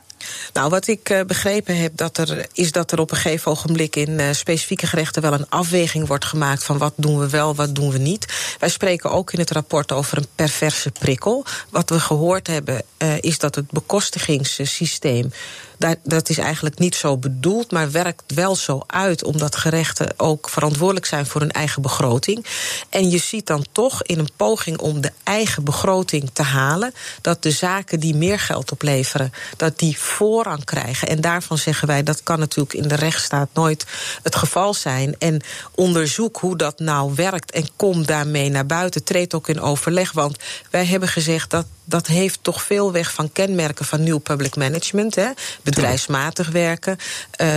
Nou, 0.53 0.69
wat 0.69 0.87
ik 0.87 1.09
uh, 1.09 1.21
begrepen 1.27 1.77
heb, 1.77 1.97
dat 1.97 2.17
er, 2.17 2.45
is 2.53 2.71
dat 2.71 2.91
er 2.91 2.99
op 2.99 3.12
een 3.12 3.17
gegeven 3.17 3.51
ogenblik 3.51 3.95
in 3.95 4.09
uh, 4.09 4.31
specifieke 4.31 4.88
gerechten 4.88 5.21
wel 5.21 5.33
een 5.33 5.49
afweging 5.49 6.07
wordt 6.07 6.25
gemaakt 6.25 6.63
van 6.63 6.77
wat 6.77 6.93
doen 6.95 7.19
we 7.19 7.29
wel, 7.29 7.55
wat 7.55 7.75
doen 7.75 7.91
we 7.91 7.97
niet. 7.97 8.55
Wij 8.59 8.69
spreken 8.69 9.12
ook 9.12 9.33
in 9.33 9.39
het 9.39 9.51
rapport 9.51 9.91
over 9.91 10.17
een 10.17 10.27
perverse 10.36 10.91
prikkel. 10.91 11.45
Wat 11.69 11.89
we 11.89 11.99
gehoord 11.99 12.47
hebben, 12.47 12.83
uh, 12.97 13.13
is 13.19 13.39
dat 13.39 13.55
het 13.55 13.71
bekostigingssysteem 13.71 15.31
dat, 16.03 16.29
is 16.29 16.38
eigenlijk 16.38 16.79
niet 16.79 16.95
zo 16.95 17.17
bedoeld, 17.17 17.71
maar 17.71 17.91
werkt 17.91 18.23
wel 18.27 18.55
zo 18.55 18.81
uit, 18.88 19.23
omdat 19.23 19.55
gerechten 19.55 20.13
ook 20.17 20.49
verantwoordelijk 20.49 21.05
zijn 21.05 21.25
voor 21.25 21.41
hun 21.41 21.51
eigen 21.51 21.81
begroting. 21.81 22.45
En 22.89 23.09
je 23.09 23.17
ziet 23.17 23.47
dan 23.47 23.65
toch 23.71 24.03
in 24.03 24.19
een 24.19 24.29
poging 24.36 24.77
om 24.77 25.01
de 25.01 25.12
eigen 25.23 25.63
begroting 25.63 26.29
te 26.33 26.41
halen, 26.41 26.93
dat 27.21 27.43
de 27.43 27.51
zaken 27.51 27.99
die 27.99 28.15
meer 28.15 28.39
geld 28.39 28.71
opleveren, 28.71 29.33
dat 29.57 29.79
die 29.79 29.99
voorrang 29.99 30.63
krijgen. 30.63 31.07
En 31.07 31.21
daarvan 31.21 31.57
zeggen 31.57 31.88
wij, 31.88 32.03
dat 32.03 32.23
kan 32.23 32.39
natuurlijk 32.39 32.73
in 32.73 32.88
de 32.88 32.95
rechtsstaat 32.95 33.49
nooit 33.53 33.86
het 34.23 34.36
geval 34.36 34.73
zijn. 34.73 35.15
En 35.19 35.41
onderzoek 35.75 36.38
hoe 36.38 36.57
dat 36.57 36.79
nou 36.79 37.13
werkt 37.15 37.51
en 37.51 37.67
kom 37.75 38.05
daarmee 38.05 38.49
naar 38.49 38.65
buiten. 38.65 39.03
Treed 39.03 39.33
ook 39.33 39.47
in 39.47 39.62
overleg, 39.62 40.12
want 40.12 40.38
wij 40.69 40.86
hebben 40.86 41.09
gezegd 41.09 41.49
dat 41.49 41.65
dat 41.86 42.07
heeft 42.07 42.39
toch 42.41 42.63
veel 42.63 42.91
weg 42.91 43.13
van 43.13 43.31
kenmerken 43.31 43.86
van 43.86 44.03
nieuw 44.03 44.17
public 44.17 44.55
management. 44.55 45.15
Hè? 45.15 45.29
Bedrijfsmatig 45.75 46.49
werken, 46.49 46.97
uh, 47.41 47.47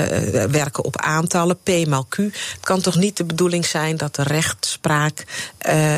werken 0.45 0.85
op 0.85 1.01
aantallen, 1.01 1.59
P 1.63 1.87
maal 1.87 2.07
Q. 2.09 2.17
Het 2.17 2.59
kan 2.61 2.81
toch 2.81 2.97
niet 2.97 3.17
de 3.17 3.25
bedoeling 3.25 3.67
zijn 3.67 3.97
dat 3.97 4.15
de 4.15 4.23
rechtspraak 4.23 5.25
uh, 5.69 5.97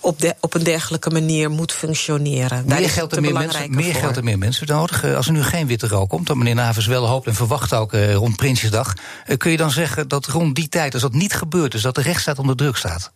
op, 0.00 0.20
de, 0.20 0.34
op 0.40 0.54
een 0.54 0.64
dergelijke 0.64 1.10
manier 1.10 1.50
moet 1.50 1.72
functioneren. 1.72 2.64
Meer 2.66 2.90
geld 2.90 3.16
en 3.16 3.22
meer 3.22 3.32
mensen, 3.32 3.74
meer 3.74 3.94
geld 3.94 4.16
en 4.16 4.24
meer 4.24 4.38
mensen 4.38 4.66
nodig. 4.66 5.04
Als 5.14 5.26
er 5.26 5.32
nu 5.32 5.42
geen 5.42 5.66
witte 5.66 5.88
rook 5.88 6.08
komt, 6.08 6.26
dan 6.26 6.38
meneer 6.38 6.54
Navers 6.54 6.86
wel 6.86 7.06
hoopt 7.06 7.26
en 7.26 7.34
verwacht 7.34 7.74
ook 7.74 7.92
rond 7.92 8.36
Prinsjesdag. 8.36 8.92
kun 9.36 9.50
je 9.50 9.56
dan 9.56 9.70
zeggen 9.70 10.08
dat 10.08 10.26
rond 10.26 10.54
die 10.54 10.68
tijd, 10.68 10.92
als 10.92 11.02
dat 11.02 11.12
niet 11.12 11.34
gebeurt, 11.34 11.74
is 11.74 11.82
dat 11.82 11.94
de 11.94 12.02
rechtsstaat 12.02 12.38
onder 12.38 12.56
druk 12.56 12.76
staat? 12.76 13.12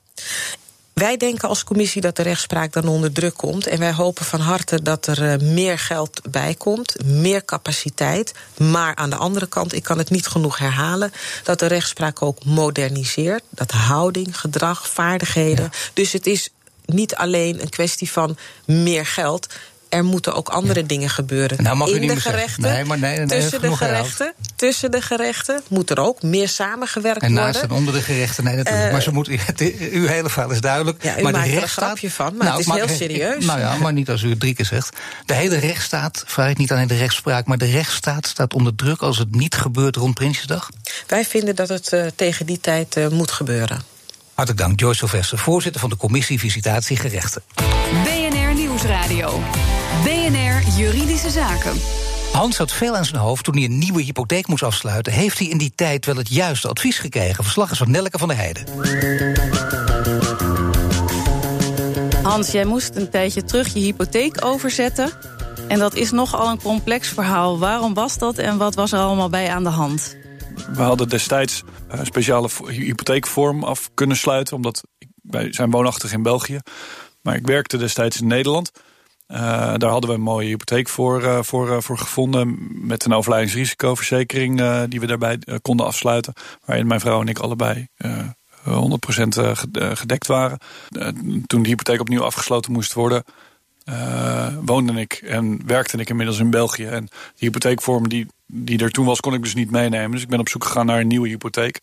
Wij 0.99 1.17
denken 1.17 1.49
als 1.49 1.65
commissie 1.65 2.01
dat 2.01 2.17
de 2.17 2.23
rechtspraak 2.23 2.73
dan 2.73 2.89
onder 2.89 3.13
druk 3.13 3.35
komt. 3.37 3.67
En 3.67 3.79
wij 3.79 3.93
hopen 3.93 4.25
van 4.25 4.41
harte 4.41 4.83
dat 4.83 5.07
er 5.07 5.23
uh, 5.23 5.49
meer 5.55 5.79
geld 5.79 6.21
bij 6.31 6.55
komt, 6.55 7.05
meer 7.05 7.45
capaciteit. 7.45 8.35
Maar 8.57 8.95
aan 8.95 9.11
de 9.11 9.17
andere 9.17 9.47
kant, 9.47 9.75
ik 9.75 9.83
kan 9.83 9.99
het 9.99 10.11
niet 10.11 10.27
genoeg 10.27 10.59
herhalen, 10.59 11.13
dat 11.43 11.59
de 11.59 11.67
rechtspraak 11.67 12.23
ook 12.23 12.45
moderniseert. 12.45 13.43
Dat 13.51 13.71
houding, 13.71 14.41
gedrag, 14.41 14.89
vaardigheden. 14.89 15.65
Ja. 15.65 15.79
Dus 15.93 16.13
het 16.13 16.27
is 16.27 16.51
niet 16.85 17.15
alleen 17.15 17.63
een 17.63 17.69
kwestie 17.69 18.11
van 18.11 18.37
meer 18.65 19.07
geld 19.07 19.47
er 19.89 20.05
moeten 20.05 20.35
ook 20.35 20.49
andere 20.49 20.87
dingen 20.87 21.11
gebeuren. 21.11 21.63
Nou, 21.63 21.77
mag 21.77 21.89
in 21.89 22.07
de 22.07 22.21
gerechten. 22.21 22.63
Nee, 22.63 22.85
maar 22.85 22.99
nee, 22.99 23.17
nee, 23.17 23.27
tussen, 23.27 23.61
de 23.61 23.77
gerechten 23.77 24.33
tussen 24.57 24.91
de 24.91 25.01
gerechten 25.01 25.63
moet 25.69 25.91
er 25.91 26.01
ook 26.01 26.23
meer 26.23 26.49
samengewerkt 26.49 27.23
en 27.23 27.29
worden. 27.33 27.47
En 27.47 27.53
naast 27.53 27.65
en 27.65 27.71
onder 27.71 27.95
de 27.95 28.03
gerechten, 28.03 28.45
nee, 28.45 28.57
natuurlijk. 28.57 28.87
Uh, 28.87 28.93
maar 28.93 29.03
ze 29.03 29.13
moet, 29.13 29.29
uw 29.93 30.07
hele 30.07 30.29
verhaal 30.29 30.51
is 30.51 30.61
duidelijk. 30.61 31.03
Ja, 31.03 31.19
u 31.19 31.23
maar 31.23 31.33
maakt 31.33 31.45
de 31.45 31.57
er 31.57 31.63
een 31.63 31.69
grapje 31.69 32.11
van, 32.11 32.37
maar 32.37 32.47
nou, 32.47 32.59
het 32.59 32.69
is 32.69 32.75
heel 32.75 32.97
serieus. 32.97 33.45
Nou 33.45 33.61
ja, 33.61 33.77
maar 33.77 33.93
niet 33.93 34.11
als 34.11 34.23
u 34.23 34.31
het 34.31 34.41
drie 34.41 34.55
keer 34.55 34.67
zegt. 34.67 34.97
De 35.27 35.35
hele 35.35 35.57
rechtsstaat, 35.57 36.23
vraag 36.27 36.51
ik 36.51 36.59
niet 36.59 36.73
alleen 36.73 36.87
de 36.87 36.97
rechtspraak, 36.97 37.47
maar 37.47 37.59
de 37.59 37.71
rechtsstaat 37.71 38.27
staat 38.27 38.55
onder 38.55 38.75
druk 38.75 39.01
als 39.01 39.19
het 39.19 39.35
niet 39.35 39.55
gebeurt 39.55 39.97
rond 39.97 40.15
Prinsjesdag? 40.15 40.71
Wij 41.07 41.25
vinden 41.25 41.57
dat 41.57 41.69
het 41.69 41.93
uh, 41.93 42.07
tegen 42.15 42.47
die 42.47 42.61
tijd 42.61 42.97
uh, 42.97 43.09
moet 43.09 43.31
gebeuren. 43.31 43.83
Hartelijk 44.35 44.67
dank, 44.67 44.81
Joyce 44.81 44.99
Sylvester, 44.99 45.39
voorzitter 45.39 45.81
van 45.81 45.91
de 45.91 45.97
commissie 45.97 46.39
Visitatie 46.39 46.97
Gerechten. 46.97 47.43
BNR 48.79 48.87
Nieuwsradio. 48.87 49.41
BNR 50.05 50.79
Juridische 50.79 51.31
Zaken. 51.31 51.73
Hans 52.33 52.59
had 52.59 52.73
veel 52.73 52.97
aan 52.97 53.05
zijn 53.05 53.21
hoofd 53.21 53.45
toen 53.45 53.55
hij 53.55 53.65
een 53.65 53.79
nieuwe 53.79 54.03
hypotheek 54.03 54.47
moest 54.47 54.63
afsluiten. 54.63 55.13
Heeft 55.13 55.39
hij 55.39 55.49
in 55.49 55.59
die 55.59 55.73
tijd 55.75 56.07
wel 56.07 56.17
het 56.17 56.29
juiste 56.29 56.69
advies 56.69 56.99
gekregen? 56.99 57.45
Verslag 57.45 57.71
is 57.71 57.79
van 57.79 57.91
Nelke 57.91 58.19
van 58.19 58.29
der 58.29 58.37
Heijden. 58.37 58.65
Hans, 62.23 62.51
jij 62.51 62.65
moest 62.65 62.95
een 62.95 63.11
tijdje 63.11 63.45
terug 63.45 63.75
je 63.75 63.81
hypotheek 63.81 64.45
overzetten. 64.45 65.11
En 65.69 65.79
dat 65.79 65.95
is 65.95 66.11
nogal 66.11 66.49
een 66.49 66.63
complex 66.63 67.09
verhaal. 67.09 67.59
Waarom 67.59 67.95
was 67.95 68.19
dat 68.19 68.39
en 68.39 68.57
wat 68.57 68.75
was 68.75 68.93
er 68.93 68.99
allemaal 68.99 69.31
bij 69.31 69.51
aan 69.51 69.65
de 69.65 69.71
hand? 69.71 70.17
We 70.73 70.83
hadden 70.83 71.09
destijds 71.09 71.63
een 71.89 72.07
speciale 72.07 72.49
hypotheekvorm 72.67 73.65
af 73.65 73.91
kunnen 73.95 74.17
sluiten... 74.17 74.57
omdat 74.57 74.83
wij 75.23 75.53
zijn 75.53 75.71
woonachtig 75.71 76.13
in 76.13 76.23
België. 76.23 76.61
Maar 77.29 77.37
ik 77.37 77.47
werkte 77.47 77.77
destijds 77.77 78.21
in 78.21 78.27
Nederland... 78.27 78.71
Uh, 79.29 79.39
daar 79.77 79.91
hadden 79.91 80.11
we 80.11 80.17
een 80.17 80.23
mooie 80.23 80.49
hypotheek 80.49 80.89
voor, 80.89 81.23
uh, 81.23 81.43
voor, 81.43 81.69
uh, 81.69 81.77
voor 81.81 81.99
gevonden. 81.99 82.59
Met 82.87 83.05
een 83.05 83.13
overlijdensrisicoverzekering 83.13 84.85
die 84.89 85.01
we 85.01 85.07
daarbij 85.07 85.39
konden 85.63 85.87
afsluiten. 85.87 86.33
Waarin 86.65 86.87
mijn 86.87 87.01
vrouw 87.01 87.21
en 87.21 87.29
ik 87.29 87.39
allebei 87.39 87.87
100% 88.65 88.69
gedekt 89.73 90.27
waren. 90.27 90.59
toen 91.47 91.63
de 91.63 91.69
hypotheek 91.69 92.01
opnieuw 92.01 92.23
afgesloten 92.23 92.73
moest 92.73 92.93
worden. 92.93 93.25
woonde 94.65 95.01
ik 95.01 95.13
en 95.13 95.67
werkte 95.67 95.97
ik 95.97 96.09
inmiddels 96.09 96.39
in 96.39 96.51
België. 96.51 96.87
En 96.87 97.09
die 97.35 97.49
hypotheekvorm 97.49 98.09
die 98.09 98.27
die 98.53 98.79
er 98.79 98.91
toen 98.91 99.07
was, 99.07 99.21
kon 99.21 99.35
ik 99.35 99.43
dus 99.43 99.55
niet 99.55 99.71
meenemen. 99.71 100.11
Dus 100.11 100.23
ik 100.23 100.29
ben 100.29 100.41
op 100.41 100.49
zoek 100.49 100.65
gegaan 100.65 100.87
naar 100.87 101.01
een 101.01 101.07
nieuwe 101.07 101.29
hypotheek. 101.29 101.81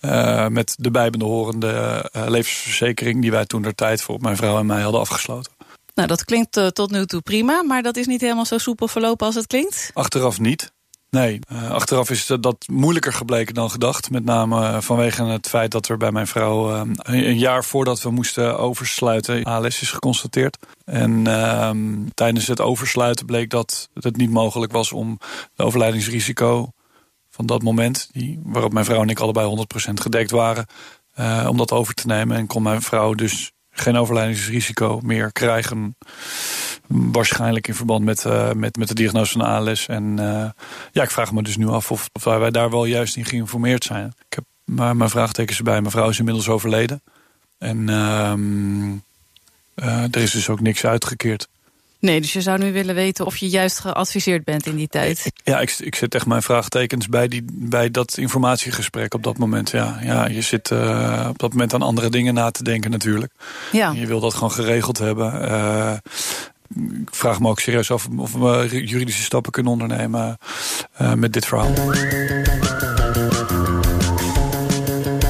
Uh, 0.00 0.46
met 0.46 0.74
de 0.78 0.90
bijbehorende 0.90 2.10
uh, 2.16 2.24
levensverzekering 2.28 3.20
die 3.20 3.30
wij 3.30 3.46
toen 3.46 3.62
der 3.62 3.74
tijd 3.74 4.02
voor 4.02 4.20
mijn 4.20 4.36
vrouw 4.36 4.58
en 4.58 4.66
mij 4.66 4.82
hadden 4.82 5.00
afgesloten. 5.00 5.52
Nou, 5.94 6.08
dat 6.08 6.24
klinkt 6.24 6.56
uh, 6.56 6.66
tot 6.66 6.90
nu 6.90 7.06
toe 7.06 7.20
prima, 7.20 7.62
maar 7.62 7.82
dat 7.82 7.96
is 7.96 8.06
niet 8.06 8.20
helemaal 8.20 8.46
zo 8.46 8.58
soepel 8.58 8.88
verlopen 8.88 9.26
als 9.26 9.34
het 9.34 9.46
klinkt. 9.46 9.90
Achteraf 9.94 10.40
niet. 10.40 10.72
Nee, 11.10 11.38
uh, 11.52 11.70
achteraf 11.70 12.10
is 12.10 12.26
dat 12.40 12.64
moeilijker 12.72 13.12
gebleken 13.12 13.54
dan 13.54 13.70
gedacht. 13.70 14.10
Met 14.10 14.24
name 14.24 14.82
vanwege 14.82 15.24
het 15.24 15.48
feit 15.48 15.70
dat 15.70 15.88
er 15.88 15.96
bij 15.96 16.12
mijn 16.12 16.26
vrouw 16.26 16.74
uh, 16.74 16.80
een 17.02 17.38
jaar 17.38 17.64
voordat 17.64 18.02
we 18.02 18.10
moesten 18.10 18.58
oversluiten 18.58 19.44
ALS 19.44 19.82
is 19.82 19.90
geconstateerd. 19.90 20.58
En 20.84 21.24
uh, 21.28 21.70
tijdens 22.14 22.46
het 22.46 22.60
oversluiten 22.60 23.26
bleek 23.26 23.50
dat 23.50 23.88
het 23.94 24.16
niet 24.16 24.30
mogelijk 24.30 24.72
was 24.72 24.92
om 24.92 25.18
de 25.54 25.62
overlijdingsrisico 25.62 26.72
van 27.30 27.46
dat 27.46 27.62
moment, 27.62 28.08
die, 28.12 28.40
waarop 28.44 28.72
mijn 28.72 28.84
vrouw 28.84 29.02
en 29.02 29.08
ik 29.08 29.20
allebei 29.20 29.66
100% 29.90 29.92
gedekt 29.94 30.30
waren, 30.30 30.66
om 31.48 31.56
dat 31.56 31.72
over 31.72 31.94
te 31.94 32.06
nemen. 32.06 32.36
En 32.36 32.46
kon 32.46 32.62
mijn 32.62 32.82
vrouw 32.82 33.14
dus 33.14 33.52
geen 33.80 33.96
overlijdingsrisico 33.96 35.00
meer 35.02 35.32
krijgen. 35.32 35.96
Waarschijnlijk 36.86 37.68
in 37.68 37.74
verband 37.74 38.04
met, 38.04 38.24
uh, 38.24 38.52
met, 38.52 38.76
met 38.76 38.88
de 38.88 38.94
diagnose 38.94 39.32
van 39.32 39.40
ALS. 39.46 39.86
En 39.86 40.04
uh, 40.20 40.50
ja, 40.92 41.02
ik 41.02 41.10
vraag 41.10 41.32
me 41.32 41.42
dus 41.42 41.56
nu 41.56 41.68
af 41.68 41.90
of, 41.90 42.10
of 42.12 42.24
wij 42.24 42.50
daar 42.50 42.70
wel 42.70 42.84
juist 42.84 43.16
in 43.16 43.24
geïnformeerd 43.24 43.84
zijn. 43.84 44.06
Ik 44.06 44.34
heb 44.34 44.44
maar 44.64 44.96
mijn 44.96 45.10
vraagtekens 45.10 45.58
erbij. 45.58 45.80
Mijn 45.80 45.92
vrouw 45.92 46.08
is 46.08 46.18
inmiddels 46.18 46.48
overleden. 46.48 47.02
En 47.58 47.88
uh, 47.88 48.32
er 50.14 50.16
is 50.16 50.30
dus 50.30 50.48
ook 50.48 50.60
niks 50.60 50.84
uitgekeerd. 50.86 51.48
Nee, 52.00 52.20
dus 52.20 52.32
je 52.32 52.40
zou 52.40 52.58
nu 52.58 52.72
willen 52.72 52.94
weten 52.94 53.26
of 53.26 53.36
je 53.36 53.48
juist 53.48 53.78
geadviseerd 53.78 54.44
bent 54.44 54.66
in 54.66 54.76
die 54.76 54.88
tijd. 54.88 55.32
Ja, 55.44 55.60
ik, 55.60 55.78
ik 55.78 55.94
zet 55.94 56.14
echt 56.14 56.26
mijn 56.26 56.42
vraagtekens 56.42 57.08
bij, 57.08 57.28
die, 57.28 57.44
bij 57.52 57.90
dat 57.90 58.16
informatiegesprek 58.16 59.14
op 59.14 59.22
dat 59.22 59.38
moment. 59.38 59.70
Ja, 59.70 59.98
ja 60.02 60.26
je 60.26 60.42
zit 60.42 60.70
uh, 60.70 61.26
op 61.28 61.38
dat 61.38 61.50
moment 61.50 61.74
aan 61.74 61.82
andere 61.82 62.10
dingen 62.10 62.34
na 62.34 62.50
te 62.50 62.62
denken 62.62 62.90
natuurlijk. 62.90 63.32
Ja. 63.72 63.90
Je 63.90 64.06
wil 64.06 64.20
dat 64.20 64.34
gewoon 64.34 64.52
geregeld 64.52 64.98
hebben. 64.98 65.50
Uh, 65.50 65.92
ik 67.00 67.14
vraag 67.14 67.40
me 67.40 67.48
ook 67.48 67.60
serieus 67.60 67.90
af 67.90 68.08
of 68.16 68.32
we 68.32 68.82
juridische 68.84 69.22
stappen 69.22 69.52
kunnen 69.52 69.72
ondernemen 69.72 70.38
uh, 71.00 71.12
met 71.12 71.32
dit 71.32 71.46
verhaal. 71.46 71.72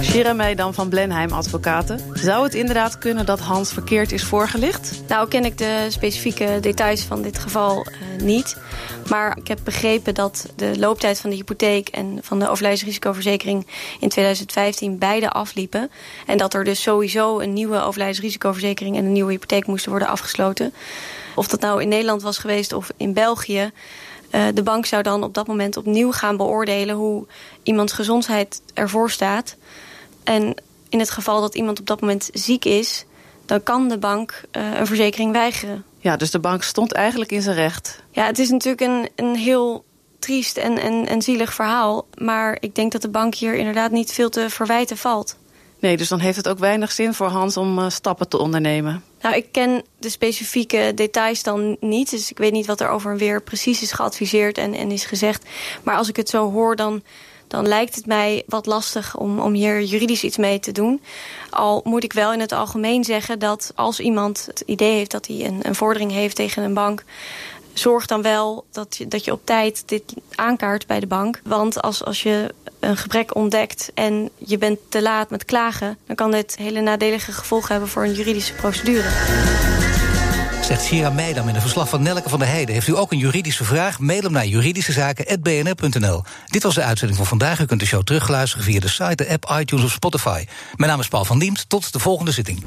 Shira 0.08 0.54
dan 0.54 0.74
van 0.74 0.88
Blenheim 0.88 1.32
Advocaten. 1.32 2.00
Zou 2.12 2.44
het 2.44 2.54
inderdaad 2.54 2.98
kunnen 2.98 3.26
dat 3.26 3.40
Hans 3.40 3.72
verkeerd 3.72 4.12
is 4.12 4.24
voorgelicht? 4.24 5.02
Nou 5.08 5.28
ken 5.28 5.44
ik 5.44 5.58
de 5.58 5.86
specifieke 5.88 6.58
details 6.60 7.02
van 7.02 7.22
dit 7.22 7.38
geval 7.38 7.86
uh, 7.86 8.22
niet. 8.22 8.56
Maar 9.08 9.36
ik 9.36 9.48
heb 9.48 9.58
begrepen 9.64 10.14
dat 10.14 10.48
de 10.56 10.78
looptijd 10.78 11.20
van 11.20 11.30
de 11.30 11.36
hypotheek... 11.36 11.88
en 11.88 12.18
van 12.22 12.38
de 12.38 12.48
overlijdensrisicoverzekering 12.48 13.66
in 14.00 14.08
2015 14.08 14.98
beide 14.98 15.30
afliepen. 15.30 15.90
En 16.26 16.38
dat 16.38 16.54
er 16.54 16.64
dus 16.64 16.82
sowieso 16.82 17.40
een 17.40 17.52
nieuwe 17.52 17.82
overlijdensrisicoverzekering... 17.82 18.96
en 18.96 19.04
een 19.04 19.12
nieuwe 19.12 19.32
hypotheek 19.32 19.66
moesten 19.66 19.90
worden 19.90 20.08
afgesloten. 20.08 20.74
Of 21.34 21.48
dat 21.48 21.60
nou 21.60 21.82
in 21.82 21.88
Nederland 21.88 22.22
was 22.22 22.38
geweest 22.38 22.72
of 22.72 22.90
in 22.96 23.12
België... 23.12 23.70
Uh, 24.34 24.42
de 24.54 24.62
bank 24.62 24.86
zou 24.86 25.02
dan 25.02 25.22
op 25.22 25.34
dat 25.34 25.46
moment 25.46 25.76
opnieuw 25.76 26.12
gaan 26.12 26.36
beoordelen... 26.36 26.94
hoe 26.94 27.26
iemands 27.62 27.92
gezondheid 27.92 28.62
ervoor 28.74 29.10
staat... 29.10 29.56
En 30.28 30.54
in 30.88 30.98
het 30.98 31.10
geval 31.10 31.40
dat 31.40 31.54
iemand 31.54 31.80
op 31.80 31.86
dat 31.86 32.00
moment 32.00 32.30
ziek 32.32 32.64
is... 32.64 33.04
dan 33.46 33.62
kan 33.62 33.88
de 33.88 33.98
bank 33.98 34.40
uh, 34.52 34.78
een 34.78 34.86
verzekering 34.86 35.32
weigeren. 35.32 35.84
Ja, 35.98 36.16
dus 36.16 36.30
de 36.30 36.38
bank 36.38 36.62
stond 36.62 36.92
eigenlijk 36.92 37.32
in 37.32 37.42
zijn 37.42 37.56
recht. 37.56 38.02
Ja, 38.10 38.26
het 38.26 38.38
is 38.38 38.48
natuurlijk 38.48 38.80
een, 38.80 39.08
een 39.16 39.36
heel 39.36 39.84
triest 40.18 40.56
en, 40.56 40.78
en, 40.78 41.06
en 41.06 41.22
zielig 41.22 41.54
verhaal. 41.54 42.06
Maar 42.14 42.56
ik 42.60 42.74
denk 42.74 42.92
dat 42.92 43.02
de 43.02 43.08
bank 43.08 43.34
hier 43.34 43.54
inderdaad 43.54 43.90
niet 43.90 44.12
veel 44.12 44.28
te 44.28 44.50
verwijten 44.50 44.96
valt. 44.96 45.36
Nee, 45.78 45.96
dus 45.96 46.08
dan 46.08 46.18
heeft 46.18 46.36
het 46.36 46.48
ook 46.48 46.58
weinig 46.58 46.92
zin 46.92 47.14
voor 47.14 47.26
Hans 47.26 47.56
om 47.56 47.78
uh, 47.78 47.88
stappen 47.88 48.28
te 48.28 48.38
ondernemen. 48.38 49.04
Nou, 49.20 49.36
ik 49.36 49.46
ken 49.52 49.82
de 49.98 50.10
specifieke 50.10 50.92
details 50.94 51.42
dan 51.42 51.76
niet. 51.80 52.10
Dus 52.10 52.30
ik 52.30 52.38
weet 52.38 52.52
niet 52.52 52.66
wat 52.66 52.80
er 52.80 52.88
over 52.88 53.10
en 53.10 53.18
weer 53.18 53.42
precies 53.42 53.82
is 53.82 53.92
geadviseerd 53.92 54.58
en, 54.58 54.74
en 54.74 54.90
is 54.90 55.04
gezegd. 55.04 55.44
Maar 55.82 55.96
als 55.96 56.08
ik 56.08 56.16
het 56.16 56.28
zo 56.28 56.50
hoor, 56.50 56.76
dan 56.76 57.02
dan 57.48 57.68
lijkt 57.68 57.94
het 57.94 58.06
mij 58.06 58.42
wat 58.46 58.66
lastig 58.66 59.16
om, 59.16 59.38
om 59.40 59.52
hier 59.52 59.82
juridisch 59.82 60.24
iets 60.24 60.37
mee 60.37 60.61
te 60.61 60.72
doen. 60.72 61.02
Al 61.50 61.80
moet 61.84 62.04
ik 62.04 62.12
wel 62.12 62.32
in 62.32 62.40
het 62.40 62.52
algemeen 62.52 63.04
zeggen 63.04 63.38
dat 63.38 63.72
als 63.74 64.00
iemand 64.00 64.44
het 64.46 64.62
idee 64.66 64.94
heeft... 64.94 65.11
dat 65.11 65.26
hij 65.26 65.44
een, 65.44 65.61
een 65.62 65.74
vordering 65.74 66.11
heeft 66.11 66.37
tegen 66.37 66.62
een 66.62 66.74
bank 66.74 67.04
zorg 67.78 68.06
dan 68.06 68.22
wel 68.22 68.64
dat 68.72 68.96
je, 68.96 69.08
dat 69.08 69.24
je 69.24 69.32
op 69.32 69.40
tijd 69.44 69.82
dit 69.87 70.02
aankaart 70.34 70.87
bij 70.87 71.00
de 71.00 71.06
bank. 71.06 71.40
Want 71.44 71.82
als, 71.82 72.04
als 72.04 72.22
je 72.22 72.54
een 72.80 72.96
gebrek 72.96 73.34
ontdekt 73.34 73.90
en 73.94 74.30
je 74.38 74.58
bent 74.58 74.78
te 74.88 75.02
laat 75.02 75.30
met 75.30 75.44
klagen... 75.44 75.98
dan 76.06 76.16
kan 76.16 76.30
dit 76.30 76.56
hele 76.56 76.80
nadelige 76.80 77.32
gevolgen 77.32 77.70
hebben 77.70 77.88
voor 77.88 78.04
een 78.04 78.14
juridische 78.14 78.54
procedure. 78.54 79.08
Zegt 80.68 80.85
Shira 80.85 81.11
Meidam 81.11 81.48
in 81.48 81.54
een 81.54 81.61
verslag 81.61 81.88
van 81.88 82.02
Nelke 82.02 82.28
van 82.28 82.38
der 82.38 82.48
Heijden. 82.48 82.74
Heeft 82.74 82.88
u 82.88 82.96
ook 82.96 83.12
een 83.12 83.18
juridische 83.18 83.64
vraag? 83.64 83.98
Mail 83.98 84.22
hem 84.22 84.33
naar 84.33 84.46
juridischezaken.bnr.nl. 84.46 86.22
Dit 86.46 86.62
was 86.62 86.74
de 86.74 86.83
uitzending 86.83 87.18
van 87.18 87.26
vandaag. 87.26 87.61
U 87.61 87.64
kunt 87.64 87.81
de 87.81 87.87
show 87.87 88.02
terugluisteren 88.02 88.64
via 88.64 88.81
de 88.81 88.88
site, 88.88 89.14
de 89.14 89.28
app, 89.28 89.54
iTunes 89.61 89.85
of 89.85 89.90
Spotify. 89.90 90.44
Mijn 90.76 90.90
naam 90.90 91.00
is 91.00 91.09
Paul 91.09 91.24
van 91.24 91.38
Diemt. 91.38 91.68
Tot 91.68 91.92
de 91.92 91.98
volgende 91.98 92.31
zitting. 92.31 92.64